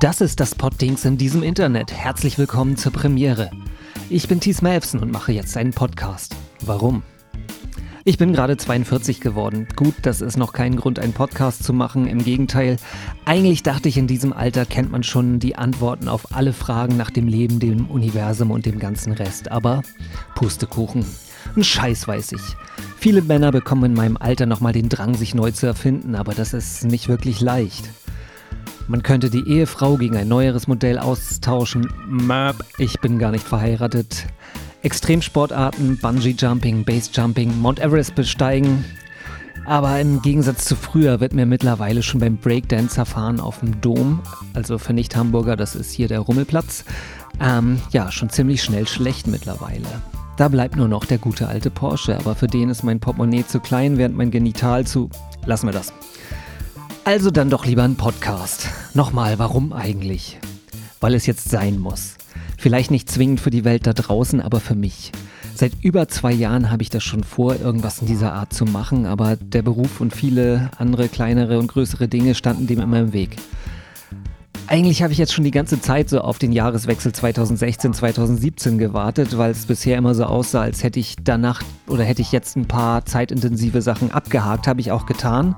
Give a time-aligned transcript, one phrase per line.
[0.00, 1.92] Das ist das Poddings in diesem Internet.
[1.92, 3.50] Herzlich willkommen zur Premiere.
[4.08, 6.36] Ich bin Thies Melfsen und mache jetzt einen Podcast.
[6.60, 7.02] Warum?
[8.04, 9.66] Ich bin gerade 42 geworden.
[9.74, 12.06] Gut, das ist noch kein Grund, einen Podcast zu machen.
[12.06, 12.76] Im Gegenteil,
[13.24, 17.10] eigentlich dachte ich, in diesem Alter kennt man schon die Antworten auf alle Fragen nach
[17.10, 19.50] dem Leben, dem Universum und dem ganzen Rest.
[19.50, 19.82] Aber
[20.36, 21.04] Pustekuchen.
[21.56, 22.56] Ein Scheiß weiß ich.
[22.98, 26.54] Viele Männer bekommen in meinem Alter nochmal den Drang, sich neu zu erfinden, aber das
[26.54, 27.90] ist nicht wirklich leicht.
[28.86, 31.92] Man könnte die Ehefrau gegen ein neueres Modell austauschen.
[32.06, 34.26] Möp, ich bin gar nicht verheiratet.
[34.82, 38.84] Extremsportarten, Bungee-Jumping, Base-Jumping, Mount Everest besteigen.
[39.66, 44.20] Aber im Gegensatz zu früher wird mir mittlerweile schon beim Breakdancer-Fahren auf dem Dom,
[44.54, 46.86] also für Nicht-Hamburger, das ist hier der Rummelplatz,
[47.40, 49.84] ähm, ja, schon ziemlich schnell schlecht mittlerweile.
[50.38, 53.60] Da bleibt nur noch der gute alte Porsche, aber für den ist mein Portemonnaie zu
[53.60, 55.10] klein, während mein Genital zu...
[55.44, 55.92] Lassen wir das.
[57.08, 58.68] Also dann doch lieber ein Podcast.
[58.92, 60.38] Nochmal, warum eigentlich?
[61.00, 62.16] Weil es jetzt sein muss.
[62.58, 65.12] Vielleicht nicht zwingend für die Welt da draußen, aber für mich.
[65.54, 69.06] Seit über zwei Jahren habe ich das schon vor, irgendwas in dieser Art zu machen,
[69.06, 73.36] aber der Beruf und viele andere kleinere und größere Dinge standen dem immer im Weg.
[74.66, 79.52] Eigentlich habe ich jetzt schon die ganze Zeit so auf den Jahreswechsel 2016-2017 gewartet, weil
[79.52, 83.06] es bisher immer so aussah, als hätte ich danach oder hätte ich jetzt ein paar
[83.06, 85.56] zeitintensive Sachen abgehakt, habe ich auch getan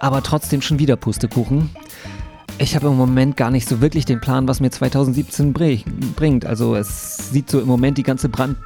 [0.00, 1.70] aber trotzdem schon wieder Pustekuchen.
[2.58, 5.54] Ich habe im Moment gar nicht so wirklich den Plan, was mir 2017
[6.14, 6.44] bringt.
[6.44, 8.56] Also es sieht so im Moment die ganze Brand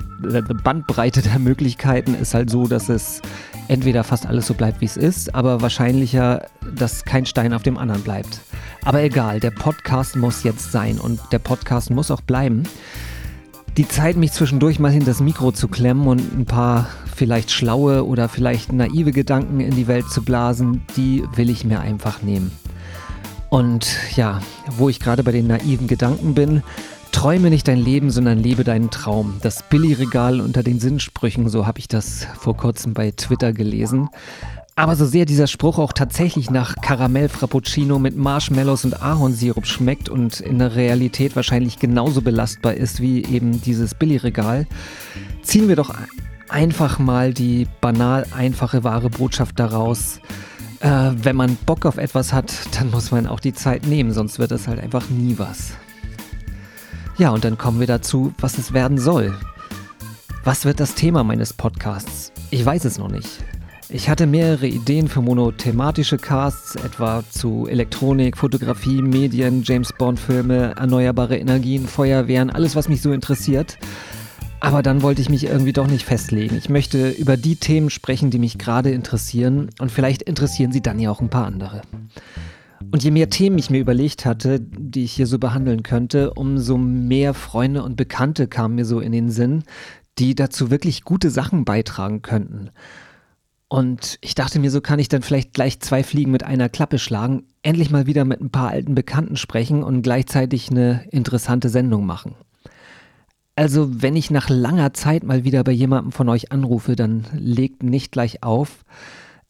[0.65, 3.21] Bandbreite der Möglichkeiten ist halt so, dass es
[3.69, 7.77] entweder fast alles so bleibt, wie es ist, aber wahrscheinlicher, dass kein Stein auf dem
[7.77, 8.41] anderen bleibt.
[8.85, 12.65] Aber egal, der Podcast muss jetzt sein und der Podcast muss auch bleiben.
[13.77, 18.07] Die Zeit, mich zwischendurch mal hinter das Mikro zu klemmen und ein paar vielleicht schlaue
[18.07, 22.53] oder vielleicht naive Gedanken in die Welt zu blasen, die will ich mir einfach nehmen.
[23.51, 24.41] Und ja,
[24.77, 26.63] wo ich gerade bei den naiven Gedanken bin,
[27.11, 29.39] träume nicht dein Leben, sondern lebe deinen Traum.
[29.43, 34.09] Das Billy-Regal unter den Sinnsprüchen, so habe ich das vor kurzem bei Twitter gelesen.
[34.77, 40.09] Aber so sehr dieser Spruch auch tatsächlich nach Karamell Frappuccino mit Marshmallows und Ahornsirup schmeckt
[40.09, 44.67] und in der Realität wahrscheinlich genauso belastbar ist wie eben dieses Billigregal,
[45.43, 45.95] ziehen wir doch
[46.49, 50.21] einfach mal die banal einfache wahre Botschaft daraus.
[50.81, 54.41] Äh, wenn man Bock auf etwas hat, dann muss man auch die Zeit nehmen, sonst
[54.41, 55.75] wird es halt einfach nie was.
[57.17, 59.39] Ja, und dann kommen wir dazu, was es werden soll.
[60.43, 62.33] Was wird das Thema meines Podcasts?
[62.51, 63.39] Ich weiß es noch nicht.
[63.95, 71.37] Ich hatte mehrere Ideen für monothematische Casts, etwa zu Elektronik, Fotografie, Medien, James Bond-Filme, erneuerbare
[71.37, 73.79] Energien, Feuerwehren, alles, was mich so interessiert.
[74.59, 76.57] Aber dann wollte ich mich irgendwie doch nicht festlegen.
[76.57, 80.99] Ich möchte über die Themen sprechen, die mich gerade interessieren und vielleicht interessieren sie dann
[80.99, 81.83] ja auch ein paar andere.
[82.91, 86.79] Und je mehr Themen ich mir überlegt hatte, die ich hier so behandeln könnte, umso
[86.79, 89.63] mehr Freunde und Bekannte kamen mir so in den Sinn,
[90.19, 92.71] die dazu wirklich gute Sachen beitragen könnten.
[93.69, 96.99] Und ich dachte mir, so kann ich dann vielleicht gleich zwei Fliegen mit einer Klappe
[96.99, 102.07] schlagen, endlich mal wieder mit ein paar alten Bekannten sprechen und gleichzeitig eine interessante Sendung
[102.07, 102.35] machen.
[103.57, 107.83] Also, wenn ich nach langer Zeit mal wieder bei jemandem von euch anrufe, dann legt
[107.83, 108.85] nicht gleich auf.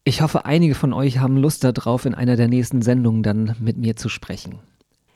[0.04, 3.78] Ich hoffe, einige von euch haben Lust darauf, in einer der nächsten Sendungen dann mit
[3.78, 4.58] mir zu sprechen.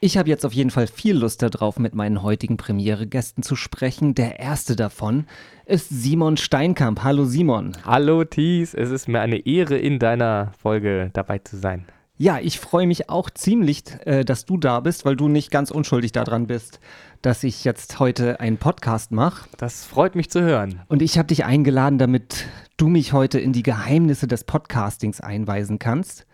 [0.00, 4.14] Ich habe jetzt auf jeden Fall viel Lust darauf, mit meinen heutigen Premiere-Gästen zu sprechen.
[4.14, 5.26] Der erste davon
[5.66, 7.02] ist Simon Steinkamp.
[7.02, 7.76] Hallo Simon.
[7.84, 11.84] Hallo Thies, es ist mir eine Ehre, in deiner Folge dabei zu sein.
[12.16, 15.72] Ja, ich freue mich auch ziemlich, äh, dass du da bist, weil du nicht ganz
[15.72, 16.78] unschuldig daran bist,
[17.20, 19.48] dass ich jetzt heute einen Podcast mache.
[19.56, 20.80] Das freut mich zu hören.
[20.86, 25.80] Und ich habe dich eingeladen, damit du mich heute in die Geheimnisse des Podcastings einweisen
[25.80, 26.27] kannst.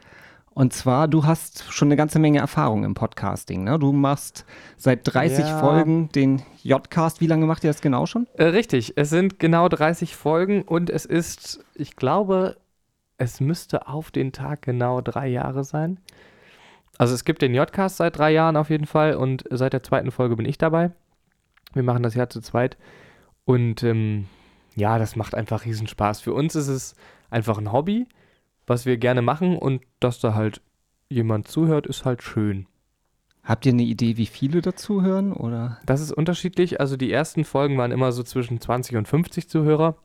[0.55, 3.65] Und zwar, du hast schon eine ganze Menge Erfahrung im Podcasting.
[3.65, 3.77] Ne?
[3.79, 5.59] Du machst seit 30 ja.
[5.59, 7.21] Folgen den J-Cast.
[7.21, 8.29] Wie lange macht ihr das genau schon?
[8.35, 12.57] Äh, richtig, es sind genau 30 Folgen und es ist, ich glaube,
[13.19, 15.99] es müsste auf den Tag genau drei Jahre sein.
[16.99, 20.13] Also es gibt den J-Cast seit drei Jahren auf jeden Fall und seit der zweiten
[20.13, 20.93] Folge bin ich dabei.
[21.73, 22.77] Wir machen das ja zu zweit.
[23.45, 24.29] Und ähm,
[24.77, 26.21] ja, das macht einfach riesen Spaß.
[26.21, 26.95] Für uns ist es
[27.29, 28.07] einfach ein Hobby
[28.67, 30.61] was wir gerne machen und dass da halt
[31.09, 32.67] jemand zuhört, ist halt schön.
[33.43, 35.79] Habt ihr eine Idee, wie viele dazuhören oder?
[35.85, 36.81] Das ist unterschiedlich.
[36.81, 39.97] Also die ersten Folgen waren immer so zwischen 20 und 50 Zuhörer.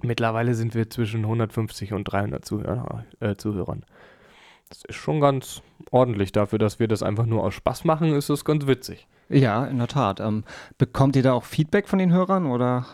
[0.00, 3.84] Mittlerweile sind wir zwischen 150 und 300 Zuhörer, äh, Zuhörern.
[4.70, 5.60] Das ist schon ganz
[5.90, 9.06] ordentlich dafür, dass wir das einfach nur aus Spaß machen, ist das ganz witzig.
[9.28, 10.18] Ja, in der Tat.
[10.20, 10.44] Ähm,
[10.78, 12.86] bekommt ihr da auch Feedback von den Hörern oder?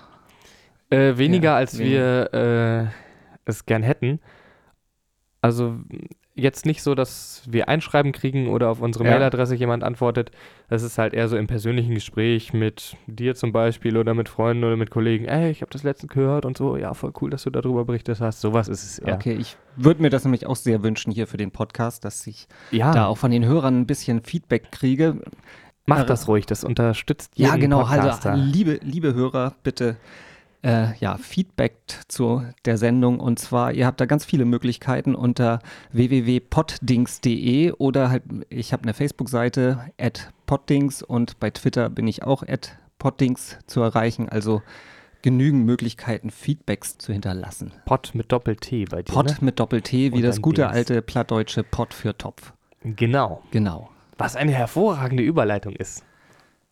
[0.91, 2.33] Äh, weniger, ja, als weniger.
[2.33, 2.87] wir äh,
[3.45, 4.21] es gern hätten.
[5.41, 5.77] Also
[6.35, 9.11] jetzt nicht so, dass wir Einschreiben kriegen oder auf unsere Ja.
[9.11, 10.31] Mailadresse jemand antwortet.
[10.69, 14.63] Das ist halt eher so im persönlichen Gespräch mit dir zum Beispiel oder mit Freunden
[14.65, 15.25] oder mit Kollegen.
[15.25, 16.77] Ey, ich habe das letztens gehört und so.
[16.77, 18.41] Ja, voll cool, dass du darüber berichtet hast.
[18.41, 19.15] Sowas ist es eher.
[19.15, 22.47] Okay, ich würde mir das nämlich auch sehr wünschen hier für den Podcast, dass ich
[22.71, 25.21] Ja, da auch von den Hörern ein bisschen Feedback kriege.
[25.87, 26.47] mach äh, das ruhig.
[26.47, 27.81] Das unterstützt Ja, jeden genau.
[27.85, 28.33] Podcaster.
[28.33, 29.97] Also, liebe, liebe Hörer, bitte
[30.63, 31.77] äh, ja, Feedback
[32.09, 33.21] zu der Sendung.
[33.21, 35.61] Und zwar, ihr habt da ganz viele Möglichkeiten unter
[35.93, 42.43] www.poddings.de oder halt, ich habe eine Facebook-Seite, at poddings und bei Twitter bin ich auch
[42.43, 44.29] at poddings zu erreichen.
[44.29, 44.63] Also
[45.23, 47.73] genügend Möglichkeiten, Feedbacks zu hinterlassen.
[47.85, 49.13] Pod mit Doppel-T bei dir.
[49.13, 49.37] Pod ne?
[49.41, 50.75] mit Doppel-T, wie das gute Dings.
[50.75, 52.53] alte plattdeutsche Pod für Topf.
[52.83, 53.43] Genau.
[53.51, 53.91] Genau.
[54.17, 56.05] Was eine hervorragende Überleitung ist.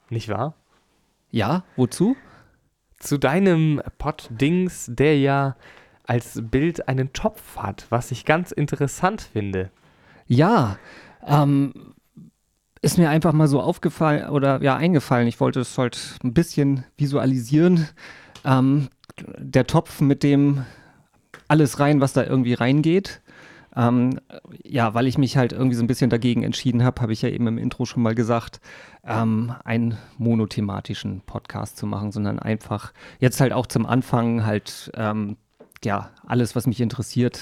[0.08, 0.54] Nicht wahr?
[1.30, 2.16] Ja, wozu?
[2.98, 5.56] Zu deinem Pod-Dings, der ja
[6.04, 9.70] als Bild einen Topf hat, was ich ganz interessant finde.
[10.26, 10.78] Ja,
[11.26, 11.94] ähm,
[12.82, 15.26] ist mir einfach mal so aufgefallen oder ja eingefallen.
[15.26, 17.88] Ich wollte es halt ein bisschen visualisieren.
[18.44, 18.88] Ähm,
[19.38, 20.64] der Topf mit dem
[21.48, 23.22] alles rein, was da irgendwie reingeht.
[23.76, 24.18] Ähm,
[24.64, 27.28] ja, weil ich mich halt irgendwie so ein bisschen dagegen entschieden habe, habe ich ja
[27.28, 28.60] eben im Intro schon mal gesagt,
[29.04, 35.36] ähm, einen monothematischen Podcast zu machen, sondern einfach jetzt halt auch zum Anfang halt ähm,
[35.84, 37.40] ja alles, was mich interessiert,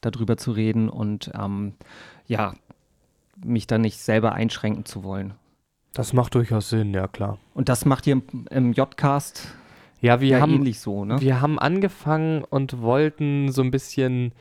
[0.00, 1.74] darüber zu reden und ähm,
[2.26, 2.54] ja,
[3.44, 5.34] mich da nicht selber einschränken zu wollen.
[5.92, 7.38] Das macht durchaus Sinn, ja klar.
[7.54, 9.54] Und das macht ihr im, im J-Cast
[10.00, 11.20] Ja, wir ja haben ähnlich so, ne?
[11.20, 14.32] Wir haben angefangen und wollten so ein bisschen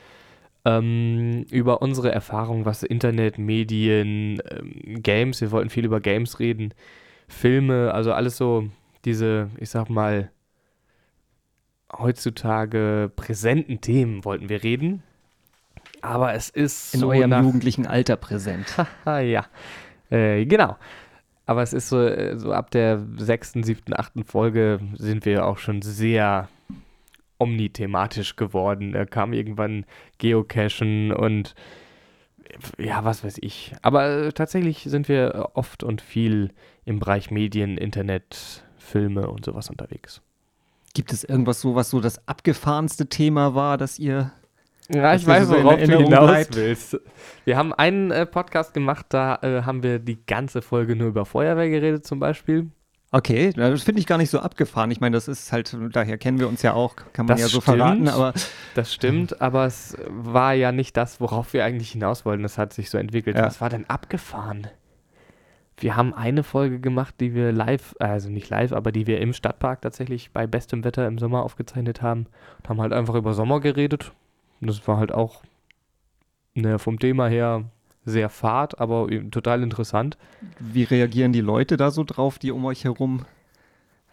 [0.66, 6.74] ähm, über unsere Erfahrungen, was Internet, Medien, ähm, Games, wir wollten viel über Games reden,
[7.28, 8.68] Filme, also alles so
[9.06, 10.32] diese, ich sag mal,
[11.94, 15.04] heutzutage präsenten Themen wollten wir reden.
[16.02, 18.66] Aber es ist In so eurem nach, jugendlichen Alter präsent.
[19.06, 19.46] Ja,
[20.10, 20.78] äh, genau.
[21.46, 25.60] Aber es ist so, äh, so ab der sechsten, siebten, achten Folge sind wir auch
[25.60, 26.50] schon sehr
[27.38, 28.92] omnithematisch geworden.
[28.94, 29.86] Da kam irgendwann
[30.18, 31.56] Geocachen und
[32.78, 33.74] ja, was weiß ich.
[33.82, 36.52] Aber äh, tatsächlich sind wir oft und viel
[36.86, 40.22] im Bereich Medien, Internet, Filme und sowas unterwegs.
[40.94, 44.32] Gibt es irgendwas so, was so das abgefahrenste Thema war, das ihr
[44.90, 46.56] Ja, Dass ich weiß, so worauf du hinaus bleibt.
[46.56, 46.98] willst.
[47.44, 51.26] Wir haben einen äh, Podcast gemacht, da äh, haben wir die ganze Folge nur über
[51.26, 52.70] Feuerwehr geredet zum Beispiel.
[53.16, 54.92] Okay, na, das finde ich gar nicht so abgefahren.
[54.92, 57.48] Ich meine, das ist halt, daher kennen wir uns ja auch, kann man Das ja
[57.48, 57.78] so stimmt.
[57.78, 58.34] verraten, aber
[58.74, 62.44] Das stimmt, aber es war ja nicht das, worauf wir eigentlich hinaus wollten.
[62.44, 63.38] Das hat sich so entwickelt.
[63.38, 63.46] Ja.
[63.46, 64.68] Was war denn abgefahren?
[65.78, 69.32] Wir haben eine Folge gemacht, die wir live, also nicht live, aber die wir im
[69.32, 72.26] Stadtpark tatsächlich bei bestem Wetter im Sommer aufgezeichnet haben.
[72.58, 74.12] Und haben halt einfach über Sommer geredet.
[74.60, 75.42] Und das war halt auch
[76.54, 77.64] ne, vom Thema her
[78.06, 80.18] sehr fad, aber total interessant.
[80.60, 83.26] wie reagieren die Leute da so drauf, die um euch herum?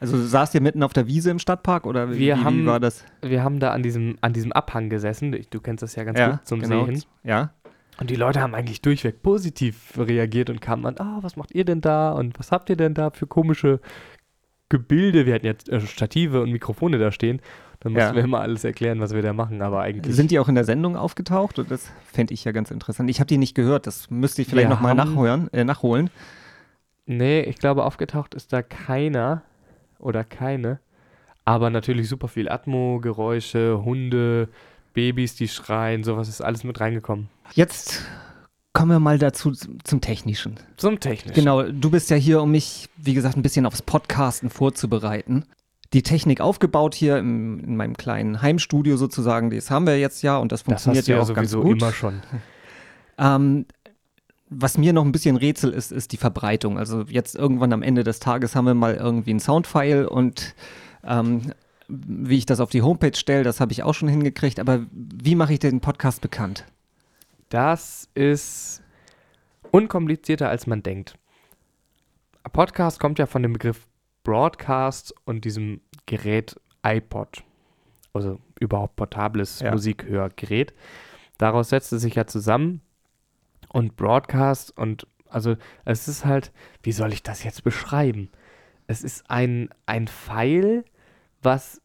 [0.00, 3.04] Also saßt ihr mitten auf der Wiese im Stadtpark oder wie, wie haben- war das?
[3.22, 5.36] Wir haben da an diesem, an diesem Abhang gesessen.
[5.50, 6.86] Du kennst das ja ganz ja, gut zum genau.
[6.86, 7.04] Sehen.
[7.22, 7.52] Ja,
[8.00, 11.64] Und die Leute haben eigentlich durchweg positiv reagiert und kamen an, ah, was macht ihr
[11.64, 13.78] denn da und was habt ihr denn da für komische
[14.70, 15.26] Gebilde?
[15.26, 17.40] Wir hatten jetzt äh, Stative und Mikrofone da stehen.
[17.82, 18.14] Dann mussten Ja.
[18.14, 20.14] wir immer alles erklären, was wir da machen, aber eigentlich.
[20.14, 21.58] Sind die auch in der Sendung aufgetaucht?
[21.58, 23.10] Und das fände ich ja ganz interessant.
[23.10, 26.08] Ich habe die nicht gehört, das müsste ich vielleicht nochmal nachholen, äh, nachholen.
[27.06, 29.42] nee, ich glaube, aufgetaucht ist da keiner
[29.98, 30.78] oder keine.
[31.44, 34.48] Aber natürlich super viel Atmo, Geräusche, Hunde,
[34.94, 37.28] Babys, die schreien, sowas ist alles mit reingekommen.
[37.54, 38.02] Jetzt
[38.72, 40.54] kommen wir mal dazu zum Technischen.
[40.76, 41.34] Zum Technischen.
[41.34, 45.44] Genau, du bist ja hier, um mich, wie gesagt, ein bisschen aufs Podcasten vorzubereiten.
[45.92, 50.38] Die Technik aufgebaut hier im, in meinem kleinen Heimstudio sozusagen, das haben wir jetzt ja
[50.38, 51.82] und das Das funktioniert du ja ja auch ganz sowieso gut.
[51.82, 52.22] immer schon.
[53.18, 53.66] Ähm,
[54.48, 56.78] was mir noch ein bisschen Rätsel ist, ist die Verbreitung.
[56.78, 60.54] Also jetzt irgendwann am Ende des Tages haben wir mal irgendwie ein Soundfile und
[61.04, 61.52] ähm,
[61.88, 64.60] wie ich das auf die Homepage stelle, das habe ich auch schon hingekriegt.
[64.60, 66.64] Aber wie mache ich den Podcast bekannt?
[67.50, 68.82] Das ist
[69.70, 71.18] unkomplizierter, als man denkt.
[72.52, 73.86] Podcast kommt ja von dem Begriff
[74.24, 77.44] Broadcast und diesem Gerät iPod.
[78.12, 79.72] Also überhaupt portables Ja.
[79.72, 80.74] Musikhörgerät.
[81.38, 82.80] Daraus setzt es sich ja zusammen.
[83.68, 86.52] Und Broadcast und also es ist halt,
[86.82, 88.30] wie soll ich das jetzt beschreiben?
[88.86, 90.84] Es ist ein, ein Pfeil,
[91.40, 91.80] was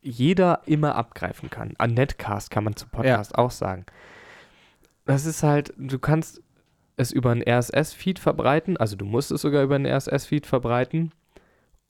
[0.00, 1.74] jeder immer abgreifen kann.
[1.78, 3.84] Ein Netcast kann man zum Podcast auch sagen.
[5.04, 6.42] Das ist halt, du kannst
[6.96, 11.12] es über einen RSS-Feed verbreiten, also du musst es sogar über einen RSS-Feed verbreiten.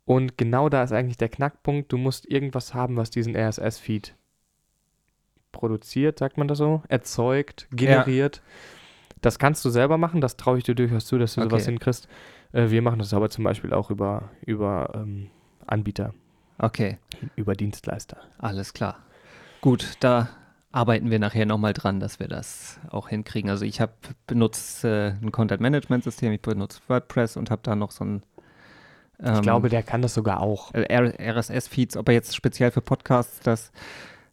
[0.06, 4.14] Und genau da ist eigentlich der Knackpunkt, du musst irgendwas haben, was diesen RSS-Feed
[5.52, 8.40] produziert, sagt man das so, erzeugt, generiert.
[9.20, 11.72] Das kannst du selber machen, das traue ich dir durchaus zu, dass du sowas Okay.
[11.72, 12.08] hinkriegst.
[12.52, 15.30] Äh, wir machen das aber zum Beispiel auch über, über ähm,
[15.66, 16.14] Anbieter,
[16.58, 16.98] Okay,
[17.34, 18.18] über Dienstleister.
[18.38, 18.98] alles klar.
[19.60, 20.28] Gut, da
[20.70, 23.50] arbeiten wir nachher nochmal dran, dass wir das auch hinkriegen.
[23.50, 23.92] Also ich habe
[24.26, 28.22] benutze äh, ein Content-Management-System, ich benutze WordPress und habe da noch so ein
[29.18, 30.72] Ich ähm, glaube, der kann das sogar auch.
[30.74, 33.72] äh, RSS-Feeds, ob er jetzt speziell für Podcasts das.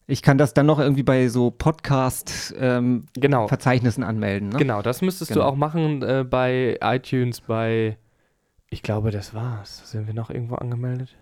[0.08, 4.10] Ich kann das dann noch irgendwie bei so Podcast-Verzeichnissen Genau.
[4.10, 4.50] anmelden.
[4.50, 4.58] Ne?
[4.58, 5.46] Genau, das müsstest Genau.
[5.46, 7.98] du auch machen äh, bei iTunes, bei.
[8.70, 9.90] Ich glaube, das war's.
[9.90, 11.16] Sind wir noch irgendwo angemeldet?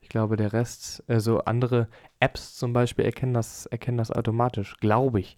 [0.00, 1.88] Ich glaube, der Rest, äh, so andere
[2.20, 5.36] Apps zum Beispiel erkennen das, erkennen das automatisch, glaube ich.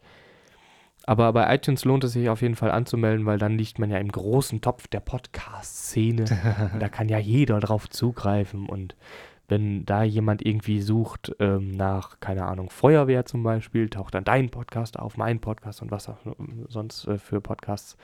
[1.09, 3.97] Aber bei iTunes lohnt es sich auf jeden Fall anzumelden, weil dann liegt man ja
[3.97, 6.27] im großen Topf der Podcast-Szene.
[6.79, 8.67] Da kann ja jeder drauf zugreifen.
[8.67, 8.95] Und
[9.49, 14.51] wenn da jemand irgendwie sucht ähm, nach, keine Ahnung, Feuerwehr zum Beispiel, taucht dann dein
[14.51, 16.19] Podcast auf, mein Podcast und was auch
[16.69, 17.97] sonst äh, für Podcasts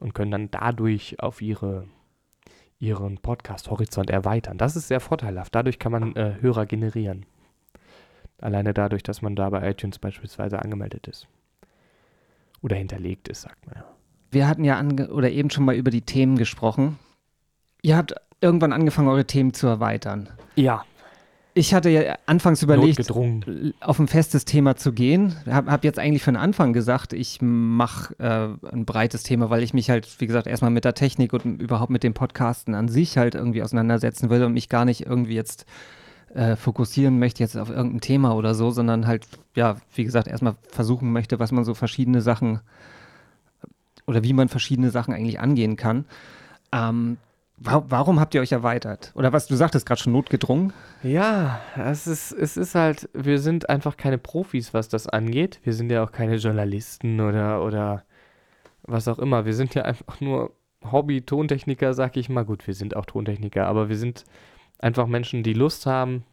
[0.00, 1.86] und können dann dadurch auf ihre,
[2.78, 4.56] ihren Podcast-Horizont erweitern.
[4.56, 5.54] Das ist sehr vorteilhaft.
[5.54, 7.26] Dadurch kann man äh, Hörer generieren.
[8.38, 11.28] Alleine dadurch, dass man da bei iTunes beispielsweise angemeldet ist.
[12.62, 13.84] Oder hinterlegt ist, sagt man ja.
[14.30, 16.98] Wir hatten ja oder eben schon mal über die Themen gesprochen.
[17.82, 20.28] Ihr habt irgendwann angefangen, eure Themen zu erweitern.
[20.56, 20.84] Ja,
[21.58, 23.10] Ich hatte ja anfangs überlegt,
[23.80, 25.34] auf ein festes Thema zu gehen.
[25.46, 29.62] Hab, hab jetzt eigentlich für den Anfang gesagt, ich mache äh, ein breites Thema, weil
[29.62, 32.88] ich mich halt, wie gesagt, erstmal mit der Technik und überhaupt mit dem Podcasten an
[32.88, 35.64] sich halt irgendwie auseinandersetzen will und mich gar nicht irgendwie jetzt
[36.36, 40.56] äh, fokussieren möchte jetzt auf irgendein Thema oder so, sondern halt, ja, wie gesagt, erstmal
[40.68, 42.60] versuchen möchte, was man so verschiedene Sachen
[44.06, 46.04] oder wie man verschiedene Sachen eigentlich angehen kann.
[46.72, 47.16] Ähm,
[47.56, 49.12] wa warum habt ihr euch erweitert?
[49.14, 50.74] Oder was, du sagtest gerade schon notgedrungen?
[51.02, 55.60] Ja, es ist, es ist halt, wir sind einfach keine Profis, was das angeht.
[55.64, 58.04] Wir sind ja auch keine Journalisten oder, oder
[58.82, 59.46] was auch immer.
[59.46, 60.52] Wir sind ja einfach nur
[60.84, 62.44] Hobby-Tontechniker, sag ich mal.
[62.44, 64.24] Gut, wir sind auch Tontechniker, aber wir sind
[64.78, 66.24] einfach Menschen, die Lust haben,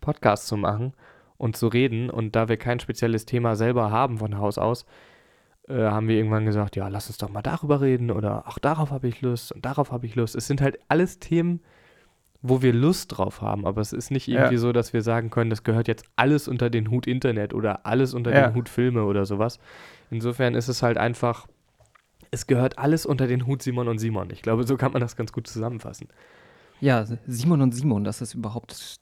[0.00, 0.92] Podcasts zu machen
[1.38, 2.10] und zu reden.
[2.10, 4.86] Und da wir kein spezielles Thema selber haben von Haus aus,
[5.68, 8.90] äh, haben wir irgendwann gesagt, ja, lass uns doch mal darüber reden oder ach, darauf
[8.90, 10.34] habe ich Lust und darauf habe ich Lust.
[10.34, 11.60] Es sind halt alles Themen,
[12.44, 14.40] wo wir Lust drauf haben, aber es ist nicht Ja.
[14.40, 17.86] irgendwie so, dass wir sagen können, das gehört jetzt alles unter den Hut Internet oder
[17.86, 18.48] alles unter Ja.
[18.48, 19.60] den Hut Filme oder sowas.
[20.10, 21.46] Insofern ist es halt einfach,
[22.32, 24.30] es gehört alles unter den Hut Simon und Simon.
[24.30, 26.08] Ich glaube, so kann man das ganz gut zusammenfassen.
[26.82, 28.98] Ja, Simon und Simon, das ist überhaupt,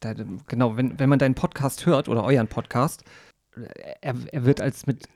[0.48, 3.04] genau, wenn, wenn man deinen Podcast hört oder euren Podcast,
[4.02, 5.06] er, er wird als mit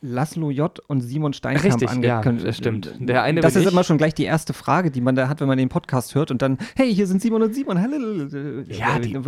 [0.00, 0.78] Laszlo J.
[0.88, 2.46] und Simon Steinkamp Richtig, ja, angekündigt.
[2.48, 2.94] das stimmt.
[3.00, 3.72] Der eine das ist ich.
[3.72, 6.30] immer schon gleich die erste Frage, die man da hat, wenn man den Podcast hört
[6.30, 8.28] und dann, hey, hier sind Simon und Simon, hallo.
[8.68, 9.18] Ja, die-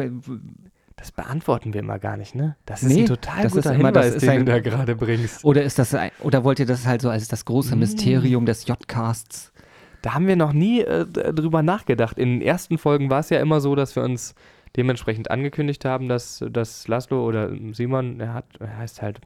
[0.96, 2.56] Das beantworten wir immer gar nicht, ne?
[2.64, 4.52] Das ist Nee, ein total das ist guter immer- das Hinweis, ist den ein- du
[4.52, 5.44] da gerade bringst.
[5.44, 7.78] Oder ist das, oder wollt ihr das halt so als das große Mm.
[7.80, 9.52] Mysterium des J-Casts?
[10.02, 12.18] Da haben wir noch nie äh, drüber nachgedacht.
[12.18, 14.34] In den ersten Folgen war es ja immer so, dass wir uns
[14.76, 19.20] dementsprechend angekündigt haben, dass, dass Laszlo oder Simon, er hat, er heißt halt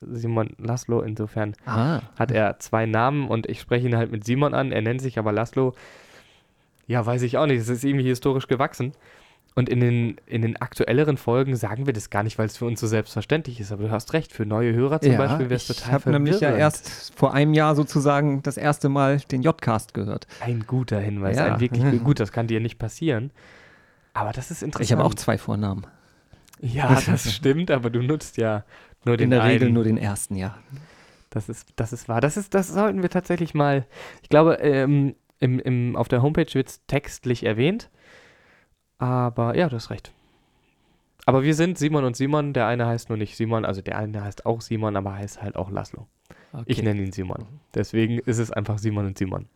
[0.00, 4.54] Simon Laszlo, insofern Ah, hat er zwei Namen und ich spreche ihn halt mit Simon
[4.54, 5.74] an, er nennt sich aber Laszlo.
[6.86, 8.92] Ja, weiß ich auch nicht, es ist irgendwie historisch gewachsen.
[9.58, 12.64] Und in den, in den aktuelleren Folgen sagen wir das gar nicht, weil es für
[12.64, 13.72] uns so selbstverständlich ist.
[13.72, 16.10] Aber du hast recht, für neue Hörer zum ja, Beispiel wäre es ich total habe
[16.12, 20.28] nämlich ja erst vor einem Jahr sozusagen das erste Mal den J-Cast gehört.
[20.38, 21.54] Ein guter Hinweis, Ja.
[21.54, 23.32] ein wirklich gu- gut, das kann dir nicht passieren.
[24.14, 24.84] Aber das ist interessant.
[24.84, 25.88] Ich habe auch zwei Vornamen.
[26.60, 28.64] Ja, das stimmt, aber du nutzt ja
[29.04, 29.74] nur den In der Regel einen.
[29.74, 30.56] nur den ersten, ja.
[31.30, 32.20] Das ist, das ist wahr.
[32.20, 33.86] Das, ist, das sollten wir tatsächlich mal.
[34.22, 37.90] Ich glaube, ähm, im, im, auf der Homepage wird es textlich erwähnt.
[38.98, 40.12] Aber ja, du hast recht.
[41.26, 42.52] Aber wir sind Simon und Simon.
[42.52, 45.56] Der eine heißt nur nicht Simon, also der eine heißt auch Simon, aber heißt halt
[45.56, 46.06] auch Laszlo.
[46.64, 47.46] Ich nenne ihn Simon.
[47.74, 49.46] Deswegen ist es einfach Simon und Simon.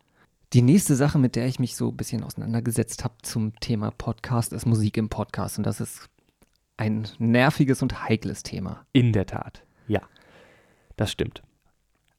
[0.53, 4.53] Die nächste Sache, mit der ich mich so ein bisschen auseinandergesetzt habe zum Thema Podcast,
[4.53, 5.57] ist Musik im Podcast.
[5.57, 6.09] Und das ist
[6.77, 8.85] ein nerviges und heikles Thema.
[8.93, 9.63] In der Tat.
[9.87, 10.01] Ja.
[10.95, 11.41] Das stimmt.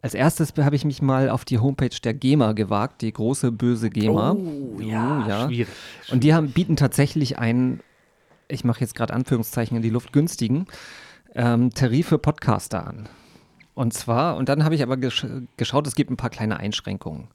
[0.04, 3.88] Als erstes habe ich mich mal auf die Homepage der GEMA gewagt, die große böse
[3.88, 4.32] GEMA.
[4.32, 5.46] Oh, ja, Oh, ja.
[5.46, 5.72] schwierig.
[6.12, 7.80] Und die haben, bieten tatsächlich einen,
[8.46, 10.66] ich mache jetzt gerade Anführungszeichen in die Luft, günstigen
[11.34, 13.08] ähm, Tarif für Podcaster an.
[13.72, 17.28] Und zwar, und dann habe ich aber gesch geschaut, es gibt ein paar kleine Einschränkungen.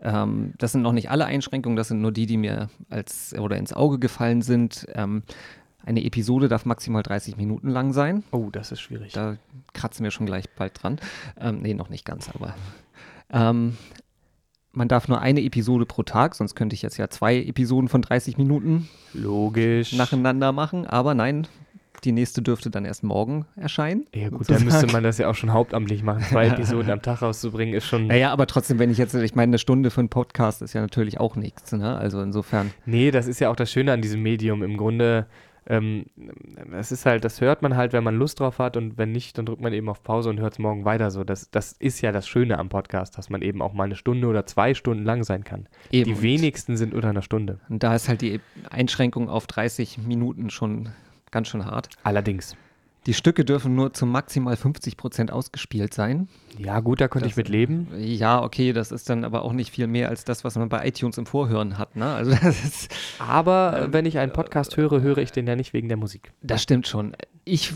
[0.00, 3.58] Ähm, das sind noch nicht alle Einschränkungen, das sind nur die, die mir als oder
[3.58, 4.86] ins Auge gefallen sind.
[4.94, 5.22] Ähm,
[5.86, 8.24] eine Episode darf maximal 30 Minuten lang sein.
[8.30, 9.12] Oh, das ist schwierig.
[9.12, 9.36] Da
[9.72, 10.98] kratzen wir schon gleich bald dran.
[11.38, 12.54] Ähm, nee, noch nicht ganz, aber.
[13.32, 13.76] Ähm,
[14.72, 18.02] man darf nur eine Episode pro Tag, sonst könnte ich jetzt ja zwei Episoden von
[18.02, 19.92] 30 Minuten Logisch.
[19.92, 20.86] nacheinander machen.
[20.86, 21.46] Aber nein,
[22.02, 24.06] Die nächste dürfte dann erst morgen erscheinen.
[24.14, 26.22] Ja gut, dann müsste man das ja auch schon hauptamtlich machen.
[26.24, 28.08] Zwei Episoden am Tag rauszubringen ist schon...
[28.08, 30.82] Naja, aber trotzdem, wenn ich jetzt, ich meine, eine Stunde für einen Podcast ist ja
[30.82, 31.96] natürlich auch nichts, ne?
[31.96, 32.72] Also insofern...
[32.84, 34.62] Nee, das ist ja auch das Schöne an diesem Medium.
[34.62, 35.26] Im Grunde
[35.66, 36.06] ähm,
[36.72, 39.38] es ist halt, das hört man halt, wenn man Lust drauf hat und wenn nicht,
[39.38, 41.24] dann drückt man eben auf Pause und hört es morgen weiter so.
[41.24, 44.26] Das, das ist ja das Schöne am Podcast, dass man eben auch mal eine Stunde
[44.28, 45.68] oder zwei Stunden lang sein kann.
[45.90, 46.14] Eben.
[46.14, 47.60] Die wenigsten sind unter einer Stunde.
[47.68, 48.40] Und da ist halt die
[48.70, 50.90] Einschränkung auf 30 Minuten schon
[51.30, 51.88] ganz schön hart.
[52.02, 52.56] Allerdings.
[53.06, 56.28] Die Stücke dürfen nur zu maximal 50 Prozent ausgespielt sein.
[56.56, 57.88] Ja, gut, da könnte das, ich mit leben.
[57.98, 60.86] Ja, okay, das ist dann aber auch nicht viel mehr als das, was man bei
[60.86, 61.96] iTunes im Vorhören hat.
[61.96, 62.06] Ne?
[62.06, 65.88] Also ist, aber ähm, wenn ich einen Podcast höre, höre ich den ja nicht wegen
[65.88, 66.32] der Musik.
[66.42, 67.14] Das stimmt schon.
[67.44, 67.74] Ich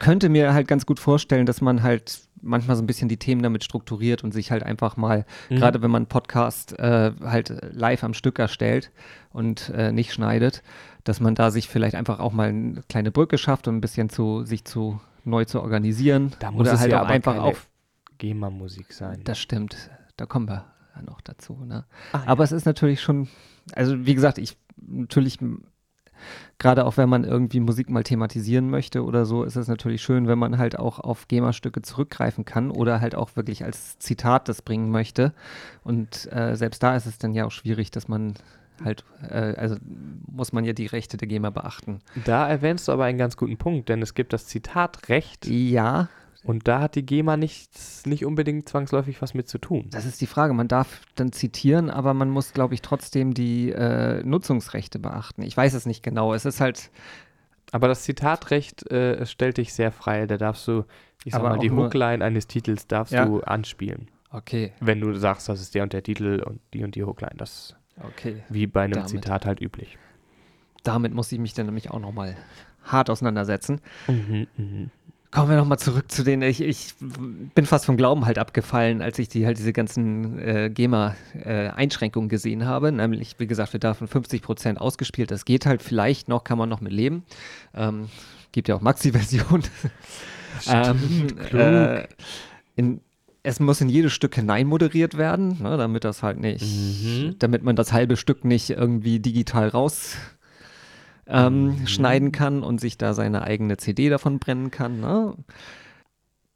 [0.00, 3.42] könnte mir halt ganz gut vorstellen, dass man halt manchmal so ein bisschen die Themen
[3.42, 5.56] damit strukturiert und sich halt einfach mal, mhm.
[5.56, 8.90] gerade wenn man einen Podcast äh, halt live am Stück erstellt
[9.32, 10.62] und äh, nicht schneidet,
[11.04, 14.08] dass man da sich vielleicht einfach auch mal eine kleine Brücke schafft und ein bisschen
[14.08, 16.32] zu sich zu neu zu organisieren.
[16.38, 17.68] Da muss Oder halt ja auch einfach auf
[18.18, 19.20] GEMA-Musik sein.
[19.24, 19.90] Das stimmt.
[20.16, 20.64] Da kommen wir
[21.06, 21.64] noch dazu.
[21.64, 21.84] Ne?
[22.12, 22.44] Ach, Aber ja.
[22.44, 23.28] es ist natürlich schon,
[23.72, 25.38] also wie gesagt, ich natürlich
[26.58, 30.26] gerade auch wenn man irgendwie Musik mal thematisieren möchte oder so, ist es natürlich schön,
[30.26, 34.62] wenn man halt auch auf GEMA-Stücke zurückgreifen kann oder halt auch wirklich als Zitat das
[34.62, 35.32] bringen möchte.
[35.84, 38.34] Und äh, selbst da ist es dann ja auch schwierig, dass man
[38.84, 39.76] halt, äh, also
[40.26, 42.00] muss man ja die Rechte der GEMA beachten.
[42.24, 45.46] Da erwähnst du aber einen ganz guten Punkt, denn es gibt das Zitatrecht.
[45.46, 46.08] Ja.
[46.44, 49.88] Und da hat die GEMA nichts, nicht unbedingt zwangsläufig was mit zu tun.
[49.90, 50.54] Das ist die Frage.
[50.54, 55.42] Man darf dann zitieren, aber man muss, glaube ich, trotzdem die äh, Nutzungsrechte beachten.
[55.42, 56.34] Ich weiß es nicht genau.
[56.34, 56.90] Es ist halt.
[57.72, 60.26] Aber das Zitatrecht äh, stellt dich sehr frei.
[60.26, 60.84] Da darfst du,
[61.24, 63.26] ich sag mal, die Hookline eines Titels darfst ja.
[63.26, 64.10] du anspielen.
[64.30, 64.72] Okay.
[64.80, 67.34] Wenn du sagst, das ist der und der Titel und die und die Hookline.
[67.36, 68.42] Das Okay.
[68.48, 69.98] Wie bei einem damit, Zitat halt üblich.
[70.82, 72.36] Damit muss ich mich dann nämlich auch nochmal
[72.84, 73.80] hart auseinandersetzen.
[74.06, 74.86] Mhm, mh.
[75.30, 79.18] Kommen wir nochmal zurück zu den, ich, ich bin fast vom Glauben halt abgefallen, als
[79.18, 82.92] ich die halt diese ganzen äh, GEMA-Einschränkungen äh, gesehen habe.
[82.92, 85.30] Nämlich, wie gesagt, wir davon 50 Prozent ausgespielt.
[85.30, 87.24] Das geht halt vielleicht noch, kann man noch mit leben.
[87.74, 88.08] Ähm,
[88.52, 89.64] gibt ja auch Maxi-Version.
[90.66, 92.06] ähm, äh,
[92.76, 93.02] in,
[93.42, 97.34] es muss in jedes Stück hinein moderiert werden, ne, damit das halt nicht, mhm.
[97.38, 100.16] damit man das halbe Stück nicht irgendwie digital raus
[101.28, 101.86] ähm, mhm.
[101.86, 105.00] schneiden kann und sich da seine eigene CD davon brennen kann.
[105.00, 105.34] Ne?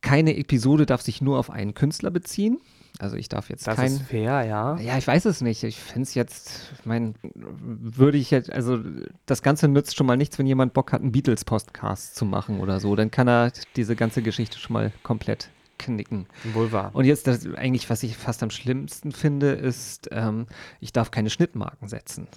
[0.00, 2.58] Keine Episode darf sich nur auf einen Künstler beziehen.
[2.98, 3.86] Also ich darf jetzt das kein.
[3.86, 4.78] Das ist fair, ja.
[4.78, 5.62] Ja, ich weiß es nicht.
[5.62, 8.78] Ich finde es jetzt, ich meine, würde ich jetzt, also
[9.26, 12.80] das Ganze nützt schon mal nichts, wenn jemand Bock hat, einen Beatles-Podcast zu machen oder
[12.80, 12.94] so.
[12.94, 16.26] Dann kann er diese ganze Geschichte schon mal komplett knicken.
[16.52, 16.90] Wohl wahr.
[16.92, 20.46] Und jetzt das eigentlich, was ich fast am schlimmsten finde, ist, ähm,
[20.80, 22.28] ich darf keine Schnittmarken setzen.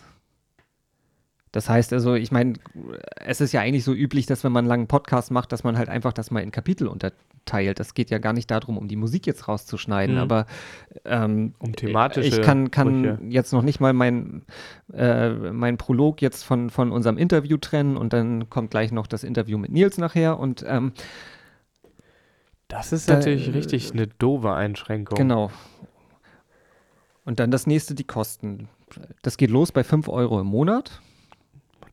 [1.56, 2.56] Das heißt also, ich meine,
[3.15, 5.78] es ist ja eigentlich so üblich, dass wenn man einen langen Podcast macht, dass man
[5.78, 7.80] halt einfach das mal in Kapitel unterteilt.
[7.80, 10.22] Das geht ja gar nicht darum, um die Musik jetzt rauszuschneiden, mhm.
[10.22, 10.48] aber
[11.06, 12.28] ähm, um thematische.
[12.28, 14.41] Ich kann, kann jetzt noch nicht mal mein,
[14.91, 19.24] äh, mein Prolog jetzt von, von unserem Interview trennen und dann kommt gleich noch das
[19.24, 20.91] Interview mit Nils nachher und ähm,
[22.68, 25.18] das ist natürlich da, richtig eine doofe Einschränkung.
[25.18, 25.52] Genau.
[27.24, 28.68] Und dann das nächste, die Kosten.
[29.22, 31.02] Das geht los bei 5 Euro im Monat.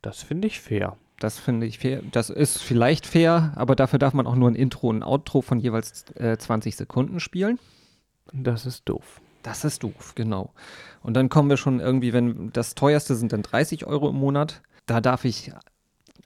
[0.02, 0.96] Das finde ich fair.
[1.18, 2.02] Das finde ich fair.
[2.10, 5.40] Das ist vielleicht fair, aber dafür darf man auch nur ein Intro und ein Outro
[5.40, 7.58] von jeweils äh, 20 Sekunden spielen.
[8.32, 9.20] Das ist doof.
[9.42, 10.52] Das ist doof, genau.
[11.02, 14.62] Und dann kommen wir schon irgendwie, wenn das teuerste sind dann 30 Euro im Monat.
[14.86, 15.52] Da darf ich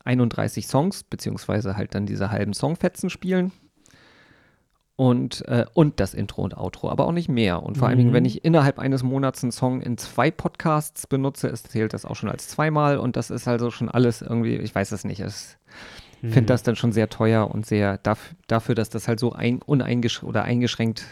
[0.05, 3.53] 31 Songs, beziehungsweise halt dann diese halben Songfetzen spielen
[4.97, 7.63] und, äh, und das Intro und Outro, aber auch nicht mehr.
[7.63, 7.91] Und vor mhm.
[7.91, 8.29] allen Dingen, wenn mhm.
[8.29, 12.31] ich innerhalb eines Monats einen Song in zwei Podcasts benutze, ist, zählt das auch schon
[12.31, 15.35] als zweimal und das ist also schon alles irgendwie, ich weiß es nicht, ich
[16.23, 16.33] mhm.
[16.33, 19.61] finde das dann schon sehr teuer und sehr daf dafür, dass das halt so ein,
[19.61, 21.05] uneingesch oder eingeschränkt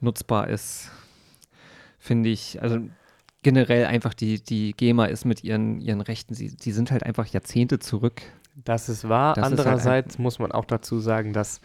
[0.00, 0.92] nutzbar ist,
[1.98, 2.78] finde ich, also
[3.42, 7.26] generell einfach die, die GEMA ist mit ihren, ihren Rechten, sie, sie sind halt einfach
[7.26, 8.22] Jahrzehnte zurück.
[8.64, 9.34] Das ist wahr.
[9.34, 11.60] Das Andererseits ist halt muss man auch dazu sagen, dass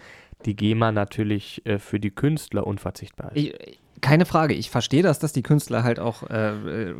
[0.45, 3.37] die GEMA natürlich äh, für die Künstler unverzichtbar ist.
[3.37, 6.93] Ich, keine Frage, ich verstehe das, dass die Künstler halt auch äh,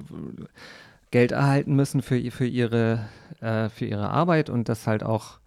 [1.12, 3.08] Geld erhalten müssen für, für, ihre,
[3.42, 5.40] äh, für ihre Arbeit und das halt auch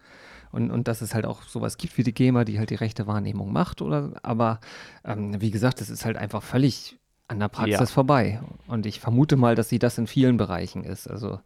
[0.52, 3.06] und, und dass es halt auch sowas gibt wie die GEMA, die halt die rechte
[3.06, 4.60] Wahrnehmung macht oder aber
[5.04, 6.96] ähm, wie gesagt, das ist halt einfach völlig
[7.28, 7.86] an der Praxis ja.
[7.86, 8.40] vorbei.
[8.66, 11.08] Und ich vermute mal, dass sie das in vielen Bereichen ist.
[11.08, 11.40] Also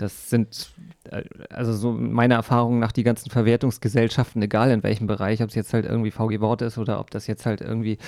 [0.00, 0.70] das sind,
[1.04, 5.54] äh, also so meiner Erfahrung nach die ganzen Verwertungsgesellschaften, egal in welchem Bereich, ob es
[5.54, 7.98] jetzt halt irgendwie VG Wort ist oder ob das jetzt halt irgendwie,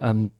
[0.00, 0.30] ähm,